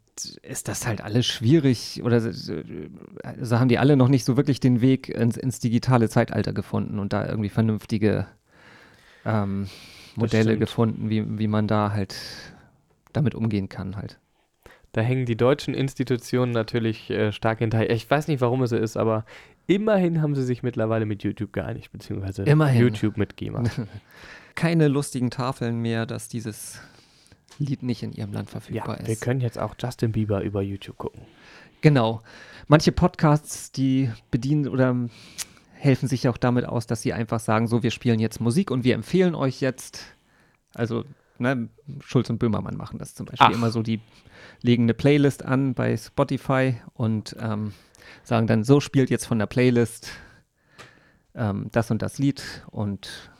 [0.43, 4.81] ist das halt alles schwierig oder also haben die alle noch nicht so wirklich den
[4.81, 8.27] Weg ins, ins digitale Zeitalter gefunden und da irgendwie vernünftige
[9.25, 9.67] ähm,
[10.15, 12.15] Modelle gefunden, wie, wie man da halt
[13.13, 14.19] damit umgehen kann halt.
[14.93, 17.91] Da hängen die deutschen Institutionen natürlich äh, stark hinterher.
[17.91, 19.25] Ich weiß nicht, warum es so ist, aber
[19.67, 22.81] immerhin haben sie sich mittlerweile mit YouTube geeinigt, beziehungsweise Immerhin.
[22.81, 23.65] YouTube mit GEMA.
[24.55, 26.81] Keine lustigen Tafeln mehr, dass dieses
[27.59, 29.21] Lied nicht in ihrem Land ja, verfügbar wir ist.
[29.21, 31.23] können jetzt auch Justin Bieber über YouTube gucken.
[31.81, 32.23] Genau.
[32.67, 35.09] Manche Podcasts, die bedienen oder
[35.73, 38.85] helfen sich auch damit aus, dass sie einfach sagen, so, wir spielen jetzt Musik und
[38.85, 40.03] wir empfehlen euch jetzt,
[40.73, 41.05] also
[41.39, 41.69] ne,
[42.01, 43.55] Schulz und Böhmermann machen das zum Beispiel Ach.
[43.55, 44.01] immer so, die
[44.63, 47.75] legen eine Playlist an bei Spotify und ähm,
[48.23, 50.11] sagen dann, so spielt jetzt von der Playlist
[51.35, 53.31] ähm, das und das Lied und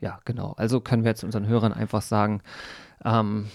[0.00, 0.52] ja, genau.
[0.56, 2.42] Also können wir jetzt unseren Hörern einfach sagen,
[3.04, 3.46] ähm,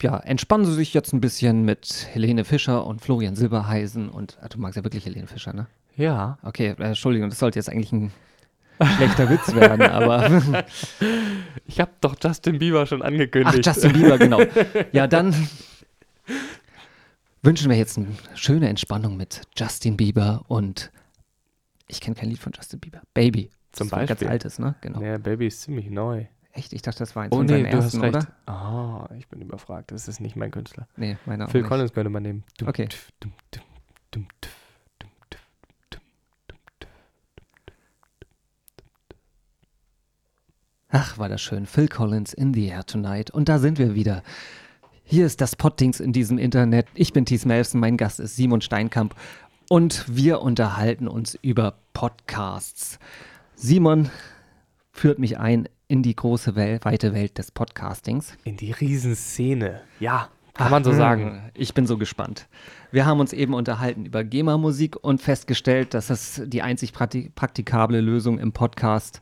[0.00, 4.48] ja, entspannen Sie sich jetzt ein bisschen mit Helene Fischer und Florian Silberheisen und ah,
[4.48, 5.66] du magst ja wirklich Helene Fischer, ne?
[5.96, 6.38] Ja.
[6.42, 8.12] Okay, äh, Entschuldigung, das sollte jetzt eigentlich ein
[8.96, 10.64] schlechter Witz werden, aber
[11.66, 13.64] Ich habe doch Justin Bieber schon ach, angekündigt.
[13.64, 14.40] Justin Bieber, genau.
[14.92, 15.34] Ja, dann
[17.44, 20.90] wünschen wir jetzt eine schöne Entspannung mit Justin Bieber und
[21.86, 23.02] ich kenne kein Lied von Justin Bieber.
[23.12, 23.50] Baby.
[23.72, 24.26] Zum Das ist ein Beispiel.
[24.28, 24.74] Ganz altes, ne?
[24.80, 25.00] Genau.
[25.02, 26.26] Ja, Baby ist ziemlich neu.
[26.52, 26.72] Echt?
[26.72, 28.14] Ich dachte, das war eins Oh von nee, seinen du hast ersten, recht.
[28.16, 28.28] oder?
[28.46, 29.90] Ah, ich bin überfragt.
[29.90, 30.86] Das ist nicht mein Künstler.
[30.96, 31.68] Nee, meiner auch Phil nicht.
[31.68, 32.44] Collins könnte man nehmen.
[32.58, 32.88] Dum, Okay.
[33.20, 33.32] dum,
[34.12, 34.26] dum.
[40.88, 41.66] Ach, war das schön.
[41.66, 43.30] Phil Collins in the Air Tonight.
[43.30, 44.22] Und da sind wir wieder.
[45.06, 46.86] Hier ist das Poddings in diesem Internet.
[46.94, 49.14] Ich bin Thies Melfsen, mein Gast ist Simon Steinkamp
[49.68, 52.98] und wir unterhalten uns über Podcasts.
[53.54, 54.10] Simon
[54.92, 58.38] führt mich ein in die große Welt, weite Welt des Podcastings.
[58.44, 59.82] In die Riesenszene.
[60.00, 61.50] Ja, kann man so sagen.
[61.52, 62.48] Ich bin so gespannt.
[62.90, 68.00] Wir haben uns eben unterhalten über GEMA-Musik und festgestellt, dass das die einzig prakti praktikable
[68.00, 69.20] Lösung im Podcast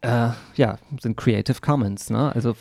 [0.00, 2.08] äh, ja, sind Creative Commons.
[2.08, 2.34] Ne?
[2.34, 2.56] Also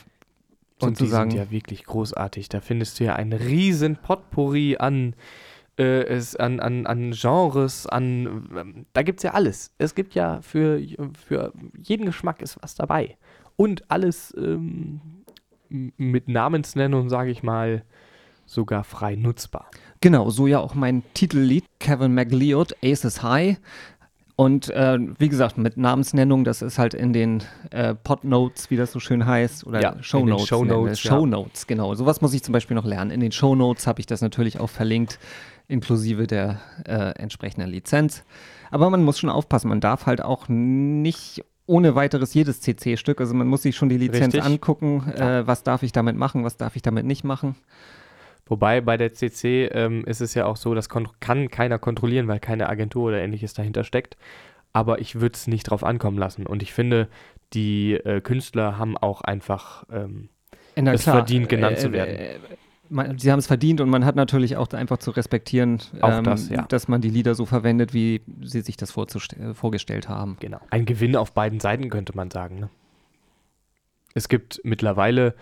[0.82, 2.50] Und die sind ja wirklich großartig.
[2.50, 5.16] Da findest du ja ein riesen Potpourri an,
[5.78, 9.72] äh, es, an, an, an Genres, an ähm, da gibt es ja alles.
[9.78, 10.82] Es gibt ja für,
[11.26, 13.18] für jeden Geschmack ist was dabei.
[13.56, 15.02] Und alles ähm,
[15.70, 17.84] mit Namensnennung, sage ich mal,
[18.46, 19.70] sogar frei nutzbar.
[20.02, 23.58] Genau, so ja auch mein Titellied, Kevin McLeod, Aces High.
[24.42, 28.92] Und äh, wie gesagt, mit Namensnennung, das ist halt in den äh, Podnotes, wie das
[28.92, 30.48] so schön heißt, oder Ja, in den Shownotes.
[30.48, 31.04] Shownotes, nennen wir es.
[31.04, 31.12] ja.
[31.12, 31.94] Shownotes, genau.
[31.94, 33.12] Sowas muss ich zum Beispiel noch lernen.
[33.12, 35.20] In den Shownotes habe ich das natürlich auch verlinkt,
[35.68, 38.24] inklusive der äh, entsprechenden Lizenz.
[38.72, 43.36] Aber man muss schon aufpassen, man darf halt auch nicht ohne weiteres jedes CC-Stück, also
[43.36, 44.44] man muss sich schon die Lizenz Richtig.
[44.44, 45.40] angucken, Ja.
[45.42, 47.56] äh, was darf ich damit machen, was darf ich damit nicht machen.
[48.52, 52.42] Wobei bei der CC ähm, ist es ja auch so, das kann keiner kontrollieren, weil
[52.42, 54.18] keine Agentur oder ähnliches dahinter steckt.
[54.74, 56.46] Aber ich würde es nicht drauf ankommen lassen.
[56.46, 57.08] Und ich finde,
[57.54, 60.28] die äh, Künstler haben auch einfach ähm,
[60.76, 62.14] es verdient, genannt zu werden.
[62.14, 62.40] Äh,
[62.90, 66.50] man, sie haben es verdient und man hat natürlich auch einfach zu respektieren, ähm, das,
[66.50, 66.64] ja.
[66.64, 70.36] dass man die Lieder so verwendet, wie sie sich das äh, vorgestellt haben.
[70.42, 70.60] Genau.
[70.72, 72.60] Ein Gewinn auf beiden Seiten, könnte man sagen.
[72.60, 72.70] Ne?
[74.14, 75.36] Es gibt mittlerweile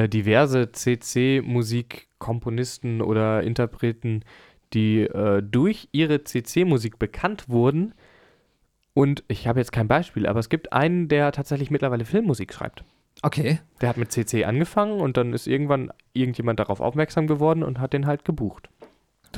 [0.00, 4.24] äh, diverse CC-Musikkomponisten oder Interpreten,
[4.72, 7.94] die äh, durch ihre CC-Musik bekannt wurden.
[8.94, 12.84] Und ich habe jetzt kein Beispiel, aber es gibt einen, der tatsächlich mittlerweile Filmmusik schreibt.
[13.22, 13.60] Okay.
[13.80, 17.92] Der hat mit CC angefangen und dann ist irgendwann irgendjemand darauf aufmerksam geworden und hat
[17.92, 18.68] den halt gebucht.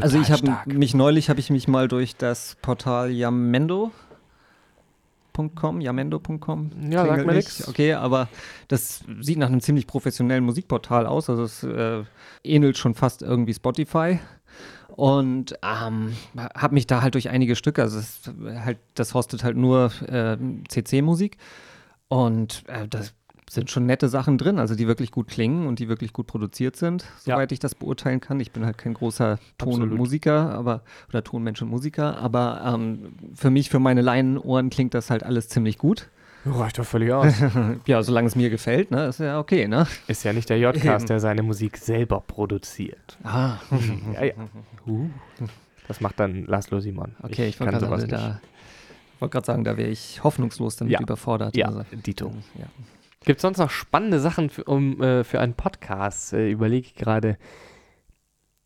[0.00, 3.10] also ich Total habe mich neulich habe ich mich mal durch das Portal
[5.36, 6.70] Yamendo.com, Yamendo.com.
[6.90, 7.48] Ja, sagt mir nicht.
[7.48, 7.68] nix.
[7.68, 8.28] Okay, aber
[8.68, 11.30] das sieht nach einem ziemlich professionellen Musikportal aus.
[11.30, 12.04] Also es äh,
[12.44, 14.18] ähnelt schon fast irgendwie Spotify.
[14.88, 19.42] Und ähm, habe mich da halt durch einige Stücke, also es, ist halt, das hostet
[19.42, 20.36] halt nur äh,
[20.68, 21.38] CC-Musik.
[22.08, 23.14] Und äh, das
[23.54, 26.76] sind schon nette Sachen drin, also die wirklich gut klingen und die wirklich gut produziert
[26.76, 27.34] sind, Ja.
[27.36, 28.40] soweit ich das beurteilen kann.
[28.40, 29.94] Ich bin halt kein großer Ton- und.
[29.94, 35.10] Musiker, aber oder Tonmensch und Musiker, aber ähm, für mich, für meine Laienohren klingt das
[35.10, 36.08] halt alles ziemlich gut.
[36.44, 37.32] Reicht doch völlig aus.
[37.86, 39.86] Ja, solange es mir gefällt, ne, ist ja okay, ne?
[40.08, 43.16] ist ja nicht der J-Cast, der seine Musik selber produziert.
[43.22, 43.56] Ah,
[44.14, 44.32] Ja, ja.
[45.88, 47.14] Das macht dann Laszlo Simon.
[47.22, 48.40] okay, ich, kann wollte sowas gerade nicht.
[48.40, 51.00] da, wollte gerade sagen, da wäre ich hoffnungslos damit Ja.
[51.00, 51.56] überfordert.
[51.56, 52.32] Ja, Also, Dito.
[52.58, 52.64] ja.
[53.24, 56.32] Gibt es sonst noch spannende Sachen für, um, äh, für einen Podcast?
[56.32, 57.38] Äh, Überlege ich gerade.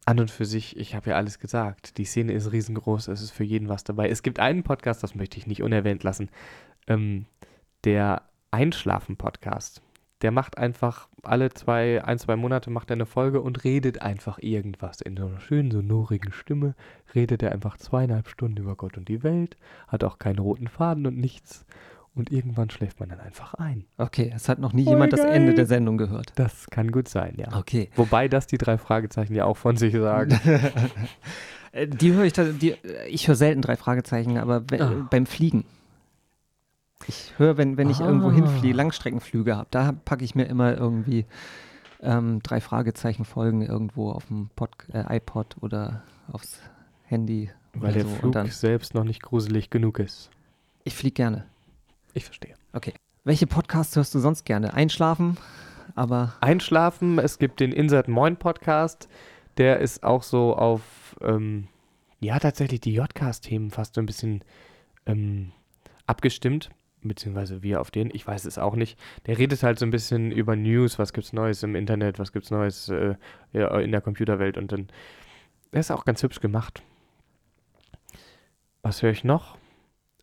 [0.08, 1.98] An und für sich, ich habe ja alles gesagt.
[1.98, 4.08] Die Szene ist riesengroß, es ist für jeden was dabei.
[4.08, 6.30] Es gibt einen Podcast, das möchte ich nicht unerwähnt lassen.
[6.86, 7.26] Ähm,
[7.82, 9.82] der Einschlafen-Podcast.
[10.22, 14.38] Der macht einfach alle zwei, ein, zwei Monate macht er eine Folge und redet einfach
[14.38, 15.00] irgendwas.
[15.00, 16.74] In so einer schönen, sonorigen Stimme
[17.14, 19.56] redet er einfach zweieinhalb Stunden über Gott und die Welt,
[19.88, 21.66] hat auch keinen roten Faden und nichts.
[22.16, 23.84] Und irgendwann schläft man dann einfach ein.
[23.98, 25.54] Okay, es hat noch nie Voll jemand das Ende geil.
[25.56, 26.32] der Sendung gehört.
[26.34, 27.56] Das kann gut sein, ja.
[27.56, 27.90] Okay.
[27.94, 30.38] Wobei das die drei Fragezeichen ja auch von sich sagen.
[31.72, 35.06] Äh, Die höre ich, die, äh, ich höre selten drei Fragezeichen, aber we- Ah.
[35.10, 35.64] beim Fliegen.
[37.06, 38.06] Ich höre, wenn, wenn ich Ah.
[38.06, 41.26] irgendwo hinfliege, Langstreckenflüge habe, da packe ich mir immer irgendwie
[42.02, 46.02] ähm, drei Fragezeichen Folgen irgendwo auf dem Pod, äh, iPod oder
[46.32, 46.60] aufs
[47.04, 47.50] Handy.
[47.74, 48.08] Weil oder der so.
[48.16, 50.30] Flug selbst noch nicht gruselig genug ist.
[50.84, 51.44] ich fliege gerne.
[52.16, 52.54] Ich verstehe.
[53.24, 54.72] Welche Podcasts hörst du sonst gerne?
[54.72, 55.36] Einschlafen,
[55.94, 59.06] aber Einschlafen, es gibt den Insert Moin Podcast.
[59.58, 60.80] Der ist auch so auf,
[61.20, 61.68] ähm,
[62.20, 64.42] ja, tatsächlich die J-Cast-Themen fast so ein bisschen
[65.04, 65.52] ähm,
[66.06, 66.70] abgestimmt.
[67.02, 68.98] Beziehungsweise wir auf den, ich weiß es auch nicht.
[69.26, 72.50] Der redet halt so ein bisschen über News, was gibt's Neues im Internet, was gibt's
[72.50, 73.16] Neues äh,
[73.52, 74.88] in der Computerwelt und dann,
[75.70, 76.82] der ist auch ganz hübsch gemacht.
[78.80, 79.58] Was höre ich noch?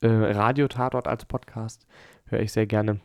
[0.04, 1.88] Äh, Radio Tatort als Podcast
[2.26, 3.00] höre ich sehr gerne.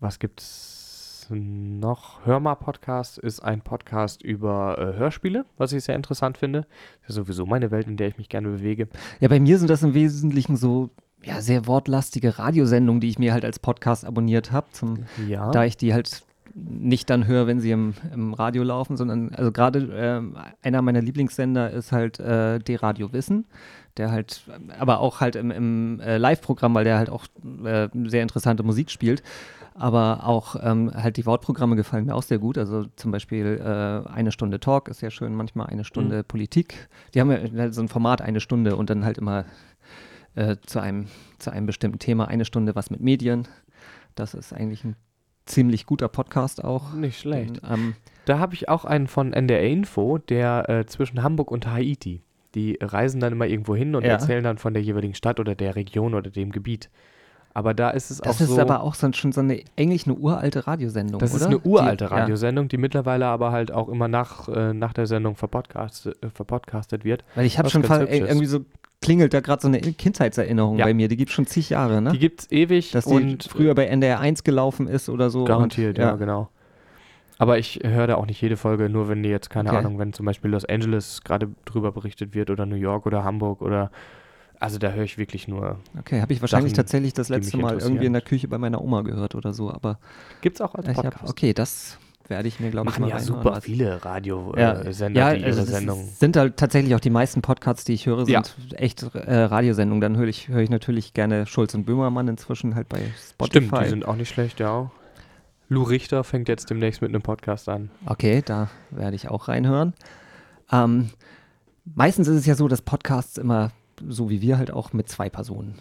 [0.00, 2.26] Was gibt's noch?
[2.26, 6.66] Hörmal Podcast ist ein Podcast über äh, Hörspiele, was ich sehr interessant finde.
[7.02, 8.88] Das ist sowieso meine Welt, in der ich mich gerne bewege.
[9.20, 10.90] ja, bei mir sind das im Wesentlichen so
[11.22, 14.66] ja, sehr wortlastige Radiosendungen, die ich mir halt als Podcast abonniert habe,
[15.28, 15.50] Ja.
[15.52, 16.22] da ich die halt
[16.54, 21.00] nicht dann höre, wenn sie im, im Radio laufen, sondern also gerade ähm, einer meiner
[21.00, 23.46] Lieblingssender ist halt äh, D-Radio Wissen,
[23.96, 24.42] der halt,
[24.78, 27.26] aber auch halt im, im äh, Live-Programm, weil der halt auch
[27.64, 29.22] äh, sehr interessante Musik spielt.
[29.74, 32.58] Aber auch ähm, halt die Wortprogramme gefallen mir auch sehr gut.
[32.58, 36.88] Also zum Beispiel äh, eine Stunde Talk ist sehr schön, manchmal eine Stunde Politik.
[37.14, 39.44] Die haben ja so ein Format eine Stunde und dann halt immer
[40.34, 41.06] äh, zu, einem,
[41.38, 43.48] zu einem bestimmten Thema eine Stunde was mit Medien.
[44.14, 44.96] Das ist eigentlich ein
[45.46, 46.92] ziemlich guter Podcast auch.
[46.92, 47.60] Nicht schlecht.
[47.68, 47.94] Ähm,
[48.26, 52.22] Da habe ich auch einen von NDR Info, der äh, zwischen Hamburg und Haiti.
[52.54, 54.10] Die reisen dann immer irgendwo hin und Ja.
[54.10, 56.90] erzählen dann von der jeweiligen Stadt oder der Region oder dem Gebiet.
[57.52, 58.60] Aber da ist es das auch ist so.
[58.60, 61.40] aber auch so, schon so eine, eigentlich eine uralte Radiosendung, Das oder?
[61.40, 65.06] ist eine uralte Die- Radiosendung, die mittlerweile aber halt auch immer nach, äh, nach der
[65.08, 67.22] Sendung verpodcastet, äh, verpodcastet wird.
[67.22, 68.28] Ja, weil ich habe schon ganz fa- hübsch ist.
[68.28, 68.60] irgendwie so,
[69.02, 70.84] klingelt da gerade so eine Kindheitserinnerung Ja.
[70.84, 71.08] bei mir.
[71.08, 72.12] Die gibt schon zig Jahre, ne?
[72.12, 75.44] Die gibt es ewig Dass die und früher bei NDR 1 gelaufen ist oder so.
[75.44, 76.50] garantiert, und, ja, genau.
[77.40, 79.78] Aber ich höre da auch nicht jede Folge, nur wenn die jetzt, keine Okay.
[79.78, 83.62] Ahnung, wenn zum Beispiel Los Angeles gerade drüber berichtet wird oder New York oder Hamburg
[83.62, 83.90] oder.
[84.58, 85.78] Also da höre ich wirklich nur.
[85.98, 88.82] Okay, habe ich wahrscheinlich Sachen, tatsächlich das letzte Mal irgendwie in der Küche bei meiner
[88.82, 89.72] Oma gehört oder so.
[89.72, 89.98] Aber
[90.42, 91.30] Gibt es auch als ich hab, Podcast.
[91.30, 91.98] okay, das
[92.28, 95.64] werde ich mir, glaube ich, Machen mal ja super viele Radiosender, Ja, äh, ja also
[95.64, 96.04] Sendungen.
[96.08, 98.32] sind halt tatsächlich auch die meisten Podcasts, die ich höre, sind
[98.68, 98.76] Ja.
[98.76, 100.02] echt äh, Radiosendungen.
[100.02, 102.98] Dann höre ich, höre ich natürlich gerne Schulz und Böhmermann inzwischen halt bei
[103.30, 103.66] Spotify.
[103.66, 104.90] Stimmt, die sind auch nicht schlecht, ja.
[105.70, 107.90] Lou Richter fängt jetzt demnächst mit einem Podcast an.
[108.04, 109.94] Okay, da werde ich auch reinhören.
[110.72, 111.10] Ähm,
[111.84, 113.70] meistens ist es ja so, dass Podcasts immer,
[114.06, 115.76] so wie wir halt auch, mit zwei Personen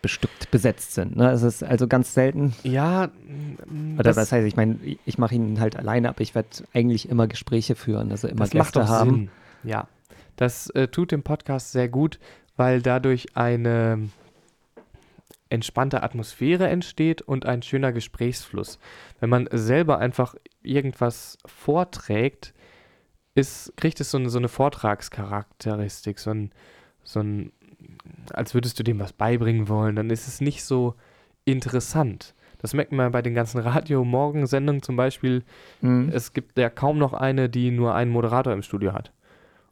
[0.00, 1.16] bestückt, besetzt sind.
[1.16, 1.28] Ne?
[1.32, 3.10] Es ist also ganz selten, Ja,
[3.94, 7.26] oder das heißt, ich meine, ich mache ihn halt alleine, aber ich werde eigentlich immer
[7.26, 9.10] Gespräche führen, also immer das macht Gäste doch haben.
[9.10, 9.30] Sinn.
[9.64, 9.88] Ja,
[10.36, 12.20] das äh, tut dem Podcast sehr gut,
[12.56, 14.08] weil dadurch eine
[15.48, 18.78] entspannte Atmosphäre entsteht und ein schöner Gesprächsfluss.
[19.20, 22.52] Wenn man selber einfach irgendwas vorträgt,
[23.34, 26.50] ist, kriegt es so eine, so eine Vortragscharakteristik, so ein,
[27.04, 27.52] so ein,
[28.32, 30.94] als würdest du dem was beibringen wollen, dann ist es nicht so
[31.44, 32.34] interessant.
[32.58, 35.44] Das merkt man bei den ganzen Radio-Morgensendungen zum Beispiel,
[35.80, 36.10] Mhm.
[36.12, 39.12] es gibt ja kaum noch eine, die nur einen Moderator im Studio hat.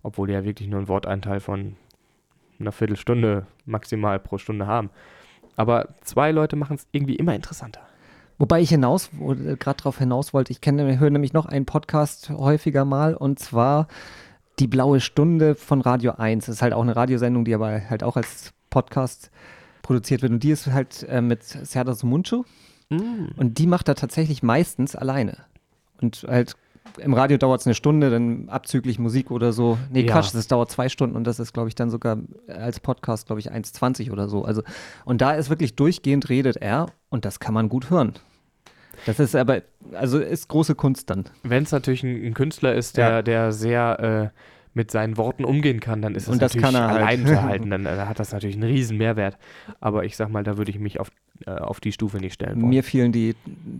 [0.03, 1.77] Obwohl die ja wirklich nur einen Worteinteil von
[2.61, 4.91] einer Viertelstunde maximal pro Stunde haben.
[5.57, 7.81] Aber zwei Leute machen es irgendwie immer interessanter.
[8.39, 12.85] Wobei ich hinaus, gerade darauf hinaus wollte, ich kenne, höre nämlich noch einen Podcast häufiger
[12.85, 13.87] mal und zwar
[14.59, 16.47] Die Blaue Stunde von Radio 1.
[16.47, 19.31] Das ist halt auch eine Radiosendung, die aber halt auch als Podcast
[19.83, 20.33] produziert wird.
[20.33, 22.45] Und die ist halt äh, mit Serdar Sumuncu
[23.37, 25.39] und die macht er tatsächlich meistens alleine.
[26.01, 26.57] Und halt
[26.99, 29.79] im Radio dauert es eine Stunde, dann abzüglich Musik oder so.
[29.91, 30.13] Nee, Ja.
[30.13, 32.19] Quatsch, das dauert zwei Stunden und das ist, glaube ich, dann sogar
[32.49, 34.45] als Podcast, glaube ich, 1,20 oder so.
[34.45, 34.63] Also,
[35.05, 38.13] und da ist wirklich durchgehend redet er und das kann man gut hören.
[39.07, 41.25] Das ist aber, also ist große Kunst dann.
[41.43, 43.23] Wenn es natürlich ein, ein Künstler ist, der, Ja.
[43.23, 44.39] der sehr äh,
[44.73, 47.03] mit seinen Worten umgehen kann, dann ist das Und das natürlich kann er halt.
[47.03, 47.71] allein zu halten.
[47.71, 49.37] Dann äh, hat das natürlich einen riesen Mehrwert.
[49.81, 51.11] Aber ich sag mal, da würde ich mich auf,
[51.47, 52.71] äh, auf die Stufe nicht stellen wollen.
[52.71, 53.35] Mir fielen die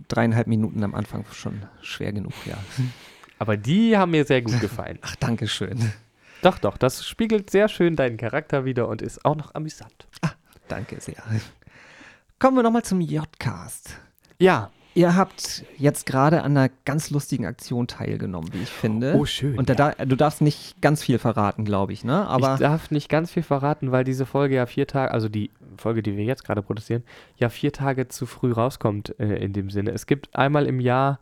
[0.07, 2.57] dreieinhalb Minuten am Anfang schon schwer genug, ja.
[3.39, 4.97] Aber die haben mir sehr gut gefallen.
[5.01, 5.91] Ach, danke schön.
[6.41, 10.07] doch, doch, das spiegelt sehr schön deinen Charakter wieder und ist auch noch amüsant.
[10.67, 11.21] Danke sehr.
[12.39, 13.99] Kommen wir nochmal zum J-Cast.
[14.39, 19.13] Ja, Ihr habt jetzt gerade an einer ganz lustigen Aktion teilgenommen, wie ich finde.
[19.13, 19.57] Oh, schön.
[19.57, 22.25] Und da, da, du darfst nicht ganz viel verraten, glaube ich, ne?
[22.27, 25.51] Aber ich darf nicht ganz viel verraten, weil diese Folge ja vier Tage, also die
[25.75, 27.03] Folge, die wir jetzt gerade produzieren,
[27.35, 29.91] ja vier Tage zu früh rauskommt äh, in dem Sinne.
[29.91, 31.19] Es gibt einmal im Jahr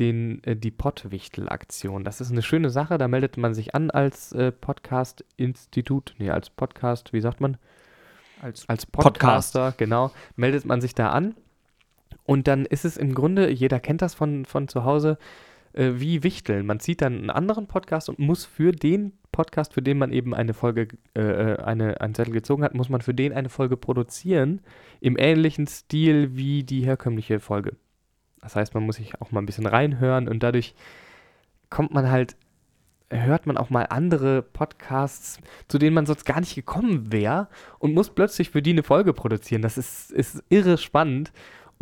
[0.00, 2.02] den, äh, die Pottwichtel-Aktion.
[2.02, 6.50] Das ist eine schöne Sache, da meldet man sich an als äh, Podcast-Institut, nee, als
[6.50, 7.56] Podcast, wie sagt man?
[8.42, 11.34] als, als Podcaster, genau, meldet man sich da an.
[12.24, 15.18] Und dann ist es im Grunde, jeder kennt das von, von zu Hause,
[15.72, 16.66] äh, wie Wichteln.
[16.66, 20.34] Man zieht dann einen anderen Podcast und muss für den Podcast, für den man eben
[20.34, 23.76] eine Folge, äh, äh, eine, einen Zettel gezogen hat, muss man für den eine Folge
[23.76, 24.60] produzieren,
[25.00, 27.76] im ähnlichen Stil wie die herkömmliche Folge.
[28.40, 30.74] Das heißt, man muss sich auch mal ein bisschen reinhören und dadurch
[31.70, 32.36] kommt man halt
[33.12, 37.92] hört man auch mal andere Podcasts, zu denen man sonst gar nicht gekommen wäre und
[37.92, 39.60] muss plötzlich für die eine Folge produzieren.
[39.60, 41.30] Das ist, ist irre spannend.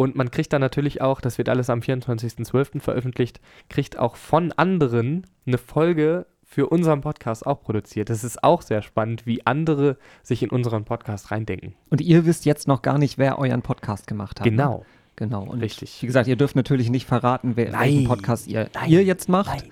[0.01, 2.81] Und man kriegt dann natürlich auch, das wird alles am 24.12.
[2.81, 8.09] veröffentlicht, kriegt auch von anderen eine Folge für unseren Podcast auch produziert.
[8.09, 11.75] Das ist auch sehr spannend, wie andere sich in unseren Podcast reindenken.
[11.91, 14.45] Und ihr wisst jetzt noch gar nicht, wer euren Podcast gemacht hat.
[14.45, 14.79] Genau.
[14.79, 14.85] Ne?
[15.17, 15.43] Genau.
[15.43, 16.01] Und Richtig.
[16.01, 17.81] wie gesagt, ihr dürft natürlich nicht verraten, wer, Nein.
[17.81, 18.89] welchen Podcast ihr, Nein.
[18.89, 19.61] ihr jetzt macht.
[19.61, 19.71] Nein.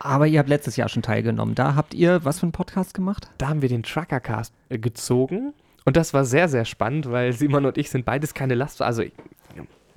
[0.00, 1.54] Aber ihr habt letztes Jahr schon teilgenommen.
[1.54, 3.30] Da habt ihr was für einen Podcast gemacht?
[3.38, 5.54] Da haben wir den Truckercast äh, gezogen.
[5.84, 9.02] Und das war sehr, sehr spannend, weil Simon und ich sind beides keine Lastwagen, also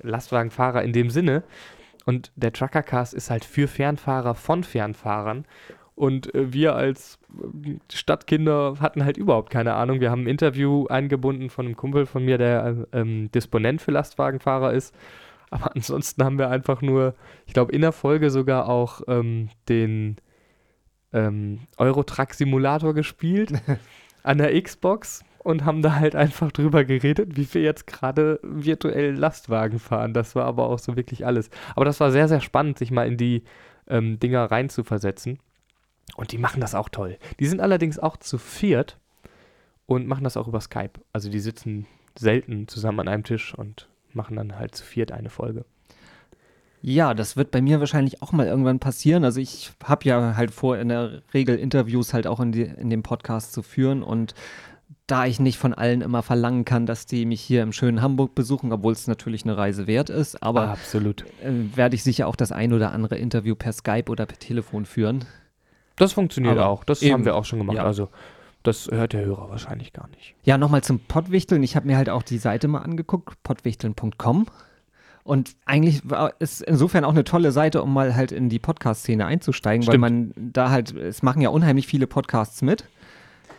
[0.02, 1.42] Lastwagenfahrer in dem Sinne.
[2.04, 5.46] Und der Truckercast ist halt für Fernfahrer von Fernfahrern.
[5.94, 7.18] Und äh, wir als
[7.64, 10.00] äh, Stadtkinder hatten halt überhaupt keine Ahnung.
[10.00, 13.92] Wir haben ein Interview eingebunden von einem Kumpel von mir, der äh, ähm, Disponent für
[13.92, 14.94] Lastwagenfahrer ist.
[15.50, 17.14] Aber ansonsten haben wir einfach nur,
[17.46, 20.16] ich glaube, in der Folge sogar auch ähm, den
[21.12, 23.52] ähm, Eurotruck-Simulator gespielt
[24.24, 29.14] an der Xbox und haben da halt einfach drüber geredet, wie wir jetzt gerade virtuell
[29.14, 30.14] Lastwagen fahren.
[30.14, 31.50] Das war aber auch so wirklich alles.
[31.76, 33.44] Aber das war sehr, sehr spannend, sich mal in die
[33.86, 35.38] ähm, Dinger rein zu versetzen.
[36.16, 37.18] Und die machen das auch toll.
[37.40, 38.98] Die sind allerdings auch zu viert
[39.86, 40.92] und machen das auch über Skype.
[41.12, 41.86] Also die sitzen
[42.18, 45.66] selten zusammen an einem Tisch und machen dann halt zu viert eine Folge.
[46.80, 49.24] Ja, das wird bei mir wahrscheinlich auch mal irgendwann passieren.
[49.24, 52.90] Also ich habe ja halt vor, in der Regel Interviews halt auch in, die, in
[52.90, 54.34] dem Podcast zu führen und
[55.06, 58.34] da ich nicht von allen immer verlangen kann, dass die mich hier im schönen Hamburg
[58.34, 61.24] besuchen, obwohl es natürlich eine Reise wert ist, aber absolut.
[61.42, 64.86] äh, werde ich sicher auch das ein oder andere Interview per Skype oder per Telefon
[64.86, 65.24] führen.
[65.96, 66.84] Das funktioniert Aber auch.
[66.84, 67.76] Das eben, haben wir auch schon gemacht.
[67.76, 67.84] ja.
[67.84, 68.08] Also
[68.64, 70.34] das hört der Hörer wahrscheinlich gar nicht.
[70.42, 71.62] Ja, nochmal zum Pottwichteln.
[71.62, 74.46] Ich habe mir halt auch die Seite mal angeguckt, pottwichteln.com.
[75.22, 79.24] Und eigentlich war es insofern auch eine tolle Seite, um mal halt in die Podcast-Szene
[79.24, 80.00] einzusteigen, weil Stimmt.
[80.36, 82.84] man da halt, es machen ja unheimlich viele Podcasts mit.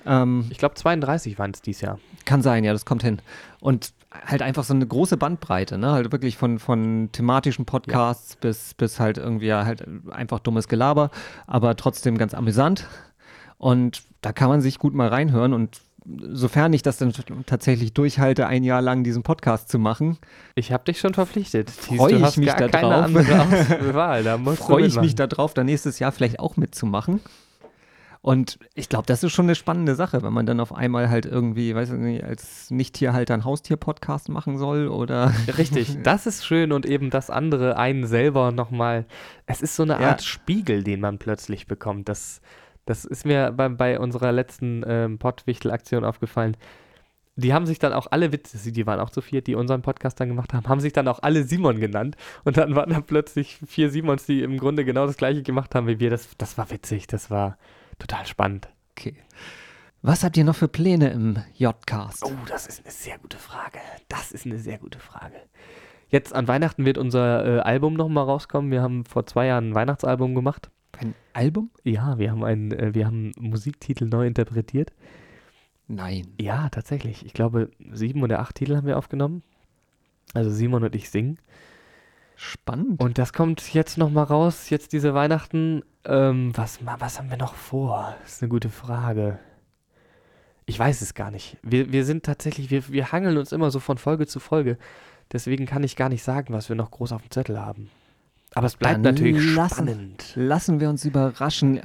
[0.06, 2.00] Ähm, Ich glaube 32 waren es dieses Jahr.
[2.26, 3.22] kann sein, ja, das kommt hin.
[3.60, 5.92] Und halt einfach so eine große Bandbreite, ne?
[5.92, 11.12] Halt wirklich von, von thematischen Podcasts bis, bis halt irgendwie ja, halt einfach dummes Gelaber,
[11.48, 12.88] aber trotzdem ganz amüsant.
[13.58, 15.82] Und da kann man sich gut mal reinhören und
[16.32, 17.12] sofern ich das dann
[17.48, 20.18] tatsächlich durchhalte, ein Jahr lang diesen Podcast zu machen,
[20.54, 21.68] Ich habe dich schon verpflichtet.
[21.88, 23.06] Thies, Freu du ich mich gar da keine drauf.
[23.06, 23.42] andere
[23.90, 24.24] Aus- Wahl.
[24.24, 27.22] Da freue ich mich darauf, da nächstes Jahr vielleicht auch mitzumachen.
[28.26, 31.28] Und ich glaube, das ist schon eine spannende Sache, wenn man dann auf einmal halt
[31.28, 35.32] irgendwie, weiß ich nicht, als Nicht-Tierhalter einen Haustier-Podcast machen soll oder.
[35.60, 39.06] Richtig, das ist schön und eben das andere einen selber nochmal.
[39.46, 40.10] Es ist so eine Ja.
[40.10, 42.10] Art Spiegel, den man plötzlich bekommt.
[42.10, 42.42] Das,
[42.86, 46.58] das ist mir bei, bei unserer letzten ähm, Pottwichtel-Aktion aufgefallen.
[47.36, 50.20] Die haben sich dann auch alle Witze, die waren auch zu viert, die unseren Podcast
[50.20, 52.16] dann gemacht haben, haben sich dann auch alle Simon genannt.
[52.44, 55.86] Und dann waren da plötzlich vier Simons, die im Grunde genau das gleiche gemacht haben
[55.86, 56.10] wie wir.
[56.10, 57.60] Das, das war witzig, das war
[58.00, 58.70] total spannend.
[58.92, 59.16] Okay.
[60.02, 62.24] Was habt ihr noch für Pläne im J-Cast?
[62.26, 63.80] Oh, das ist eine sehr gute Frage.
[64.08, 65.36] Das ist eine sehr gute Frage.
[66.10, 68.72] Jetzt an Weihnachten wird unser äh, Album nochmal rauskommen.
[68.72, 70.70] Wir haben vor zwei Jahren ein Weihnachtsalbum gemacht.
[71.00, 71.72] Ein Album?
[71.84, 74.94] Ja, wir haben einen, äh, wir haben Musiktitel neu interpretiert.
[75.88, 76.28] Nein.
[76.40, 77.26] Ja, tatsächlich.
[77.26, 79.44] Ich glaube, sieben oder acht Titel haben wir aufgenommen.
[80.34, 81.40] Also Simon und ich singen.
[82.36, 83.02] Spannend.
[83.02, 85.84] Und das kommt jetzt nochmal raus, jetzt diese Weihnachten.
[86.04, 88.16] Ähm, was, was haben wir noch vor?
[88.24, 89.40] Das ist eine gute Frage.
[90.66, 91.58] Ich weiß es gar nicht.
[91.62, 94.78] Wir, wir sind tatsächlich, wir, wir hangeln uns immer so von Folge zu Folge.
[95.32, 97.90] Deswegen kann ich gar nicht sagen, was wir noch groß auf dem Zettel haben.
[98.54, 100.32] Aber es bleibt Dann natürlich lassen- spannend.
[100.36, 101.82] Lassen wir uns überraschen.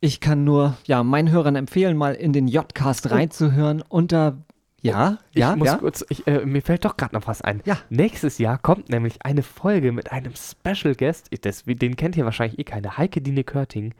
[0.00, 4.38] Ich kann nur, ja, meinen Hörern empfehlen, mal in den J-Cast reinzuhören unter,
[4.82, 5.76] ja, Ich ja, muss ja.
[5.78, 7.62] kurz, ich, äh, mir fällt doch gerade noch was ein.
[7.64, 7.78] Ja.
[7.88, 11.28] Nächstes Jahr kommt nämlich eine Folge mit einem Special Guest.
[11.30, 12.98] Ich- Das, den kennt ihr wahrscheinlich eh keine.
[12.98, 13.94] Heike Dine Körting,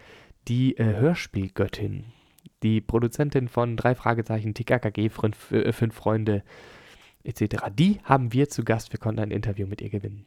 [0.48, 2.04] die äh, Hörspielgöttin.
[2.62, 6.42] Die Produzentin von drei Fragezeichen, TKKG, fünf, äh, fünf Freunde
[7.24, 7.64] etc.
[7.76, 8.92] Die haben wir zu Gast.
[8.92, 10.26] Wir konnten ein Interview mit ihr gewinnen.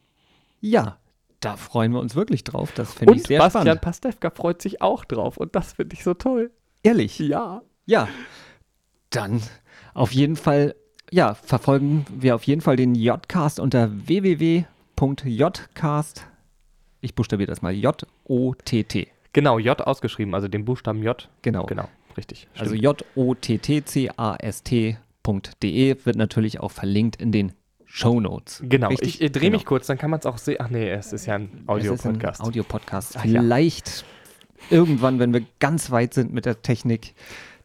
[0.61, 0.97] Ja,
[1.41, 2.71] da freuen wir uns wirklich drauf.
[2.73, 3.81] Das finde ich Und sehr Bastian spannend.
[3.81, 6.51] Pastewka freut sich auch drauf und das finde ich so toll.
[6.83, 7.19] Ehrlich.
[7.19, 7.61] Ja.
[7.85, 8.07] Ja.
[9.09, 9.41] Dann
[9.95, 10.75] auf jeden Fall,
[11.11, 14.67] ja, verfolgen wir auf jeden Fall den Jcast unter www.jcast.
[17.01, 17.73] Ich buchstabiere das mal.
[17.73, 19.07] J-O-T-T.
[19.33, 21.27] Genau, J ausgeschrieben, also den Buchstaben J.
[21.41, 21.65] Genau.
[21.65, 21.87] Genau,
[22.17, 22.47] richtig.
[22.57, 22.83] Also stimmt.
[23.15, 27.53] J-O-T-T-C-A-S-T.de wird natürlich auch verlinkt in den
[27.85, 28.61] Show Notes.
[28.65, 29.15] Genau, Richtig?
[29.15, 29.69] ich äh, drehe mich Genau.
[29.69, 30.57] kurz, dann kann man es auch sehen.
[30.59, 32.41] Ach nee, es ist ja ein Audio-Podcast.
[32.41, 33.15] Audio-Podcast.
[33.17, 33.41] Ach ja.
[33.41, 34.03] Vielleicht
[34.69, 37.13] irgendwann, wenn wir ganz weit sind mit der Technik,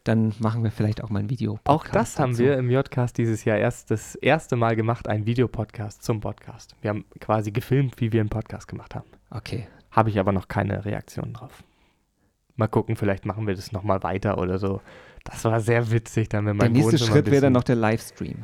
[0.03, 1.59] dann machen wir vielleicht auch mal ein Video.
[1.65, 6.03] Auch das haben wir im Jcast dieses Jahr erst das erste Mal gemacht, einen Videopodcast
[6.03, 6.75] zum Podcast.
[6.81, 9.07] Wir haben quasi gefilmt, wie wir einen Podcast gemacht haben.
[9.29, 9.67] Okay.
[9.91, 11.63] Habe ich aber noch keine Reaktion drauf.
[12.55, 14.81] Mal gucken, vielleicht machen wir das nochmal weiter oder so.
[15.23, 18.43] Das war sehr witzig, dann wenn Der nächste Schritt ein wäre dann noch der Livestream.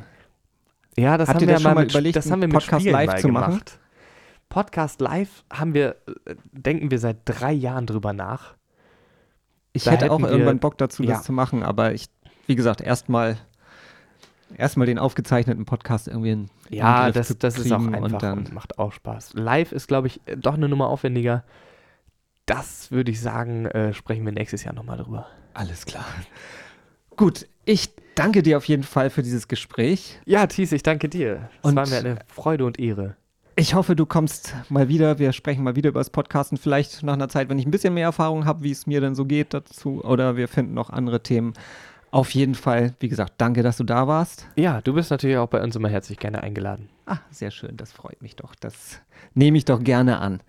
[0.96, 2.82] Ja, das Habt haben wir das ja schon mal überlegt, das haben wir mit Podcast
[2.82, 3.50] Spielen live zu machen?
[3.52, 3.78] gemacht.
[4.48, 5.96] Podcast live haben wir,
[6.26, 8.57] äh, denken wir seit drei Jahren drüber nach.
[9.78, 11.14] Ich Da hätte auch wir- irgendwann Bock dazu, ja.
[11.14, 12.06] das zu machen, aber ich,
[12.46, 13.36] wie gesagt, erstmal
[14.56, 18.52] erstmal den aufgezeichneten Podcast irgendwie in, Ja, Griff das, das ist auch einfach und und
[18.52, 19.34] macht auch Spaß.
[19.34, 21.44] Live ist, glaube ich, doch eine Nummer aufwendiger.
[22.46, 25.26] Das würde ich sagen, äh, sprechen wir nächstes Jahr nochmal drüber.
[25.54, 26.04] alles klar.
[27.16, 30.18] Gut, ich danke dir auf jeden Fall für dieses Gespräch.
[30.24, 31.50] Ja, Thies, ich danke dir.
[31.62, 33.16] Es Und- war mir eine Freude und Ehre.
[33.58, 35.18] Ich hoffe, du kommst mal wieder.
[35.18, 36.58] Wir sprechen mal wieder über das Podcasten.
[36.58, 39.16] Vielleicht nach einer Zeit, wenn ich ein bisschen mehr Erfahrung habe, wie es mir denn
[39.16, 40.00] so geht dazu.
[40.04, 41.54] Oder wir finden noch andere Themen.
[42.12, 44.46] Auf jeden Fall, wie gesagt, danke, dass du da warst.
[44.54, 46.88] Ja, du bist natürlich auch bei uns immer herzlich gerne eingeladen.
[47.04, 48.54] Ah, sehr schön, das freut mich doch.
[48.54, 49.00] Das
[49.34, 50.40] nehme ich doch gerne an.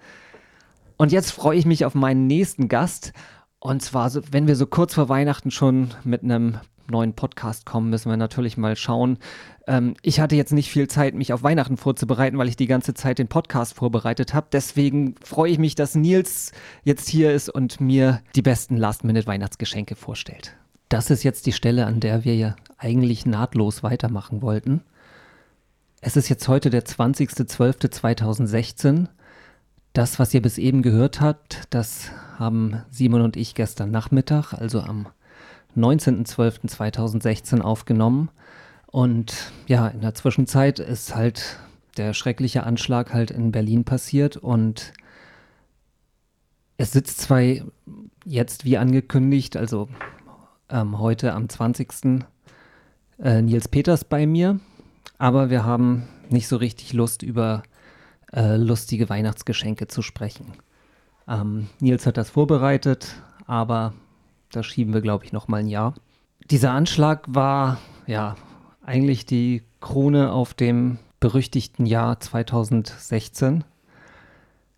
[0.98, 3.14] Und jetzt freue ich mich auf meinen nächsten Gast.
[3.58, 6.60] Und zwar, wenn wir so kurz vor Weihnachten schon mit einem
[6.90, 9.18] neuen Podcast kommen, müssen wir natürlich mal schauen.
[9.68, 12.94] Ähm, ich hatte jetzt nicht viel Zeit, mich auf Weihnachten vorzubereiten, weil ich die ganze
[12.94, 14.48] Zeit den Podcast vorbereitet habe.
[14.52, 16.52] Deswegen freue ich mich, dass Nils
[16.84, 20.56] jetzt hier ist und mir die besten Last-Minute-Weihnachtsgeschenke vorstellt.
[20.90, 24.82] Das ist jetzt die Stelle, an der wir ja eigentlich nahtlos weitermachen wollten.
[26.02, 29.08] Es ist jetzt heute der 20.12.2016.
[29.94, 34.80] Das, was ihr bis eben gehört habt, das haben Simon und ich gestern Nachmittag, also
[34.82, 35.10] am
[35.78, 38.30] 19.12.2016 aufgenommen.
[38.88, 41.60] Und ja, in der Zwischenzeit ist halt
[41.98, 44.94] der schreckliche Anschlag halt in Berlin passiert und
[46.78, 47.42] es sitzt zwar
[48.26, 49.90] jetzt wie angekündigt, also
[50.70, 52.24] ähm, heute am 20.
[53.22, 54.60] Äh, Nils Peters bei mir,
[55.18, 57.64] aber wir haben nicht so richtig Lust, über
[58.32, 60.54] äh, lustige Weihnachtsgeschenke zu sprechen.
[61.28, 63.16] Ähm, Nils hat das vorbereitet,
[63.46, 63.94] aber
[64.52, 65.94] das schieben wir, glaube ich, noch mal ein Jahr.
[66.50, 67.78] Dieser Anschlag war
[68.08, 68.36] ja
[68.84, 73.64] eigentlich die Krone auf dem berüchtigten Jahr 2016,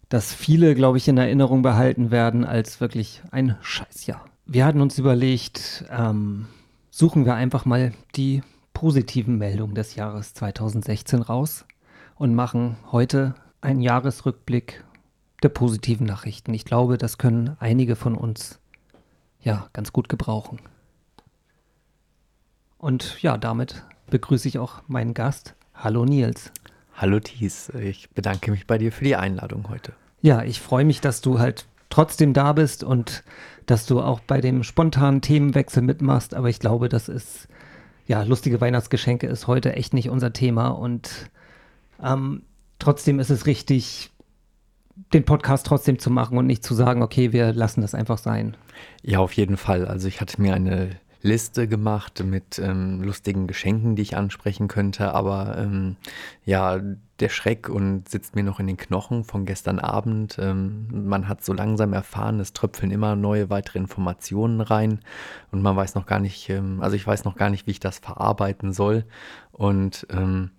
[0.10, 4.26] das viele, glaube ich, in Erinnerung behalten werden als wirklich ein Scheißjahr.
[4.46, 6.48] Wir hatten uns überlegt, ähm,
[6.90, 8.42] suchen wir einfach mal die
[8.74, 11.66] positiven Meldungen des Jahres 2016 raus
[12.16, 14.84] und machen heute einen Jahresrückblick
[15.44, 16.54] der positiven Nachrichten.
[16.54, 18.61] Ich glaube, das können einige von uns
[19.44, 20.60] ja ganz gut gebrauchen.
[22.78, 25.56] Und ja, damit begrüße ich auch meinen Gast.
[25.74, 26.52] Hallo Nils.
[26.96, 29.94] Hallo Thies, ich bedanke mich bei dir für die Einladung heute.
[30.22, 33.24] Ja, ich freue mich, dass du halt trotzdem da bist und
[33.66, 36.34] dass du auch bei dem spontanen Themenwechsel mitmachst.
[36.34, 37.48] Aber ich glaube, das ist,
[38.08, 40.70] ja, lustige Weihnachtsgeschenke ist heute echt nicht unser Thema.
[40.70, 41.30] Und
[42.04, 42.44] ähm,
[42.80, 44.11] trotzdem ist es richtig,
[45.14, 48.58] den Podcast trotzdem zu machen und nicht zu sagen, okay, wir lassen das einfach sein.
[49.04, 49.86] Ja, auf jeden Fall.
[49.86, 50.90] Also ich hatte mir eine
[51.24, 55.96] Liste gemacht mit ähm, lustigen Geschenken, die ich ansprechen könnte, aber ähm,
[56.46, 56.80] ja,
[57.20, 60.38] der Schreck und sitzt mir noch in den Knochen von gestern Abend.
[60.40, 65.00] Ähm, man hat so langsam erfahren, es tröpfeln immer neue weitere Informationen rein
[65.52, 67.80] und man weiß noch gar nicht, ähm, also ich weiß noch gar nicht, wie ich
[67.80, 69.06] das verarbeiten soll
[69.52, 70.50] und ähm,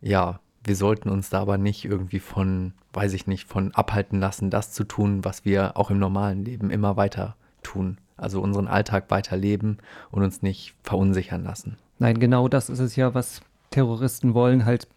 [0.00, 4.50] ja, wir sollten uns da aber nicht irgendwie von, weiß ich nicht, von abhalten lassen,
[4.50, 7.98] das zu tun, was wir auch im normalen Leben immer weiter tun.
[8.16, 9.78] Also unseren Alltag weiterleben
[10.10, 11.76] und uns nicht verunsichern lassen.
[11.98, 14.88] Nein, genau das ist es ja, was Terroristen wollen, halt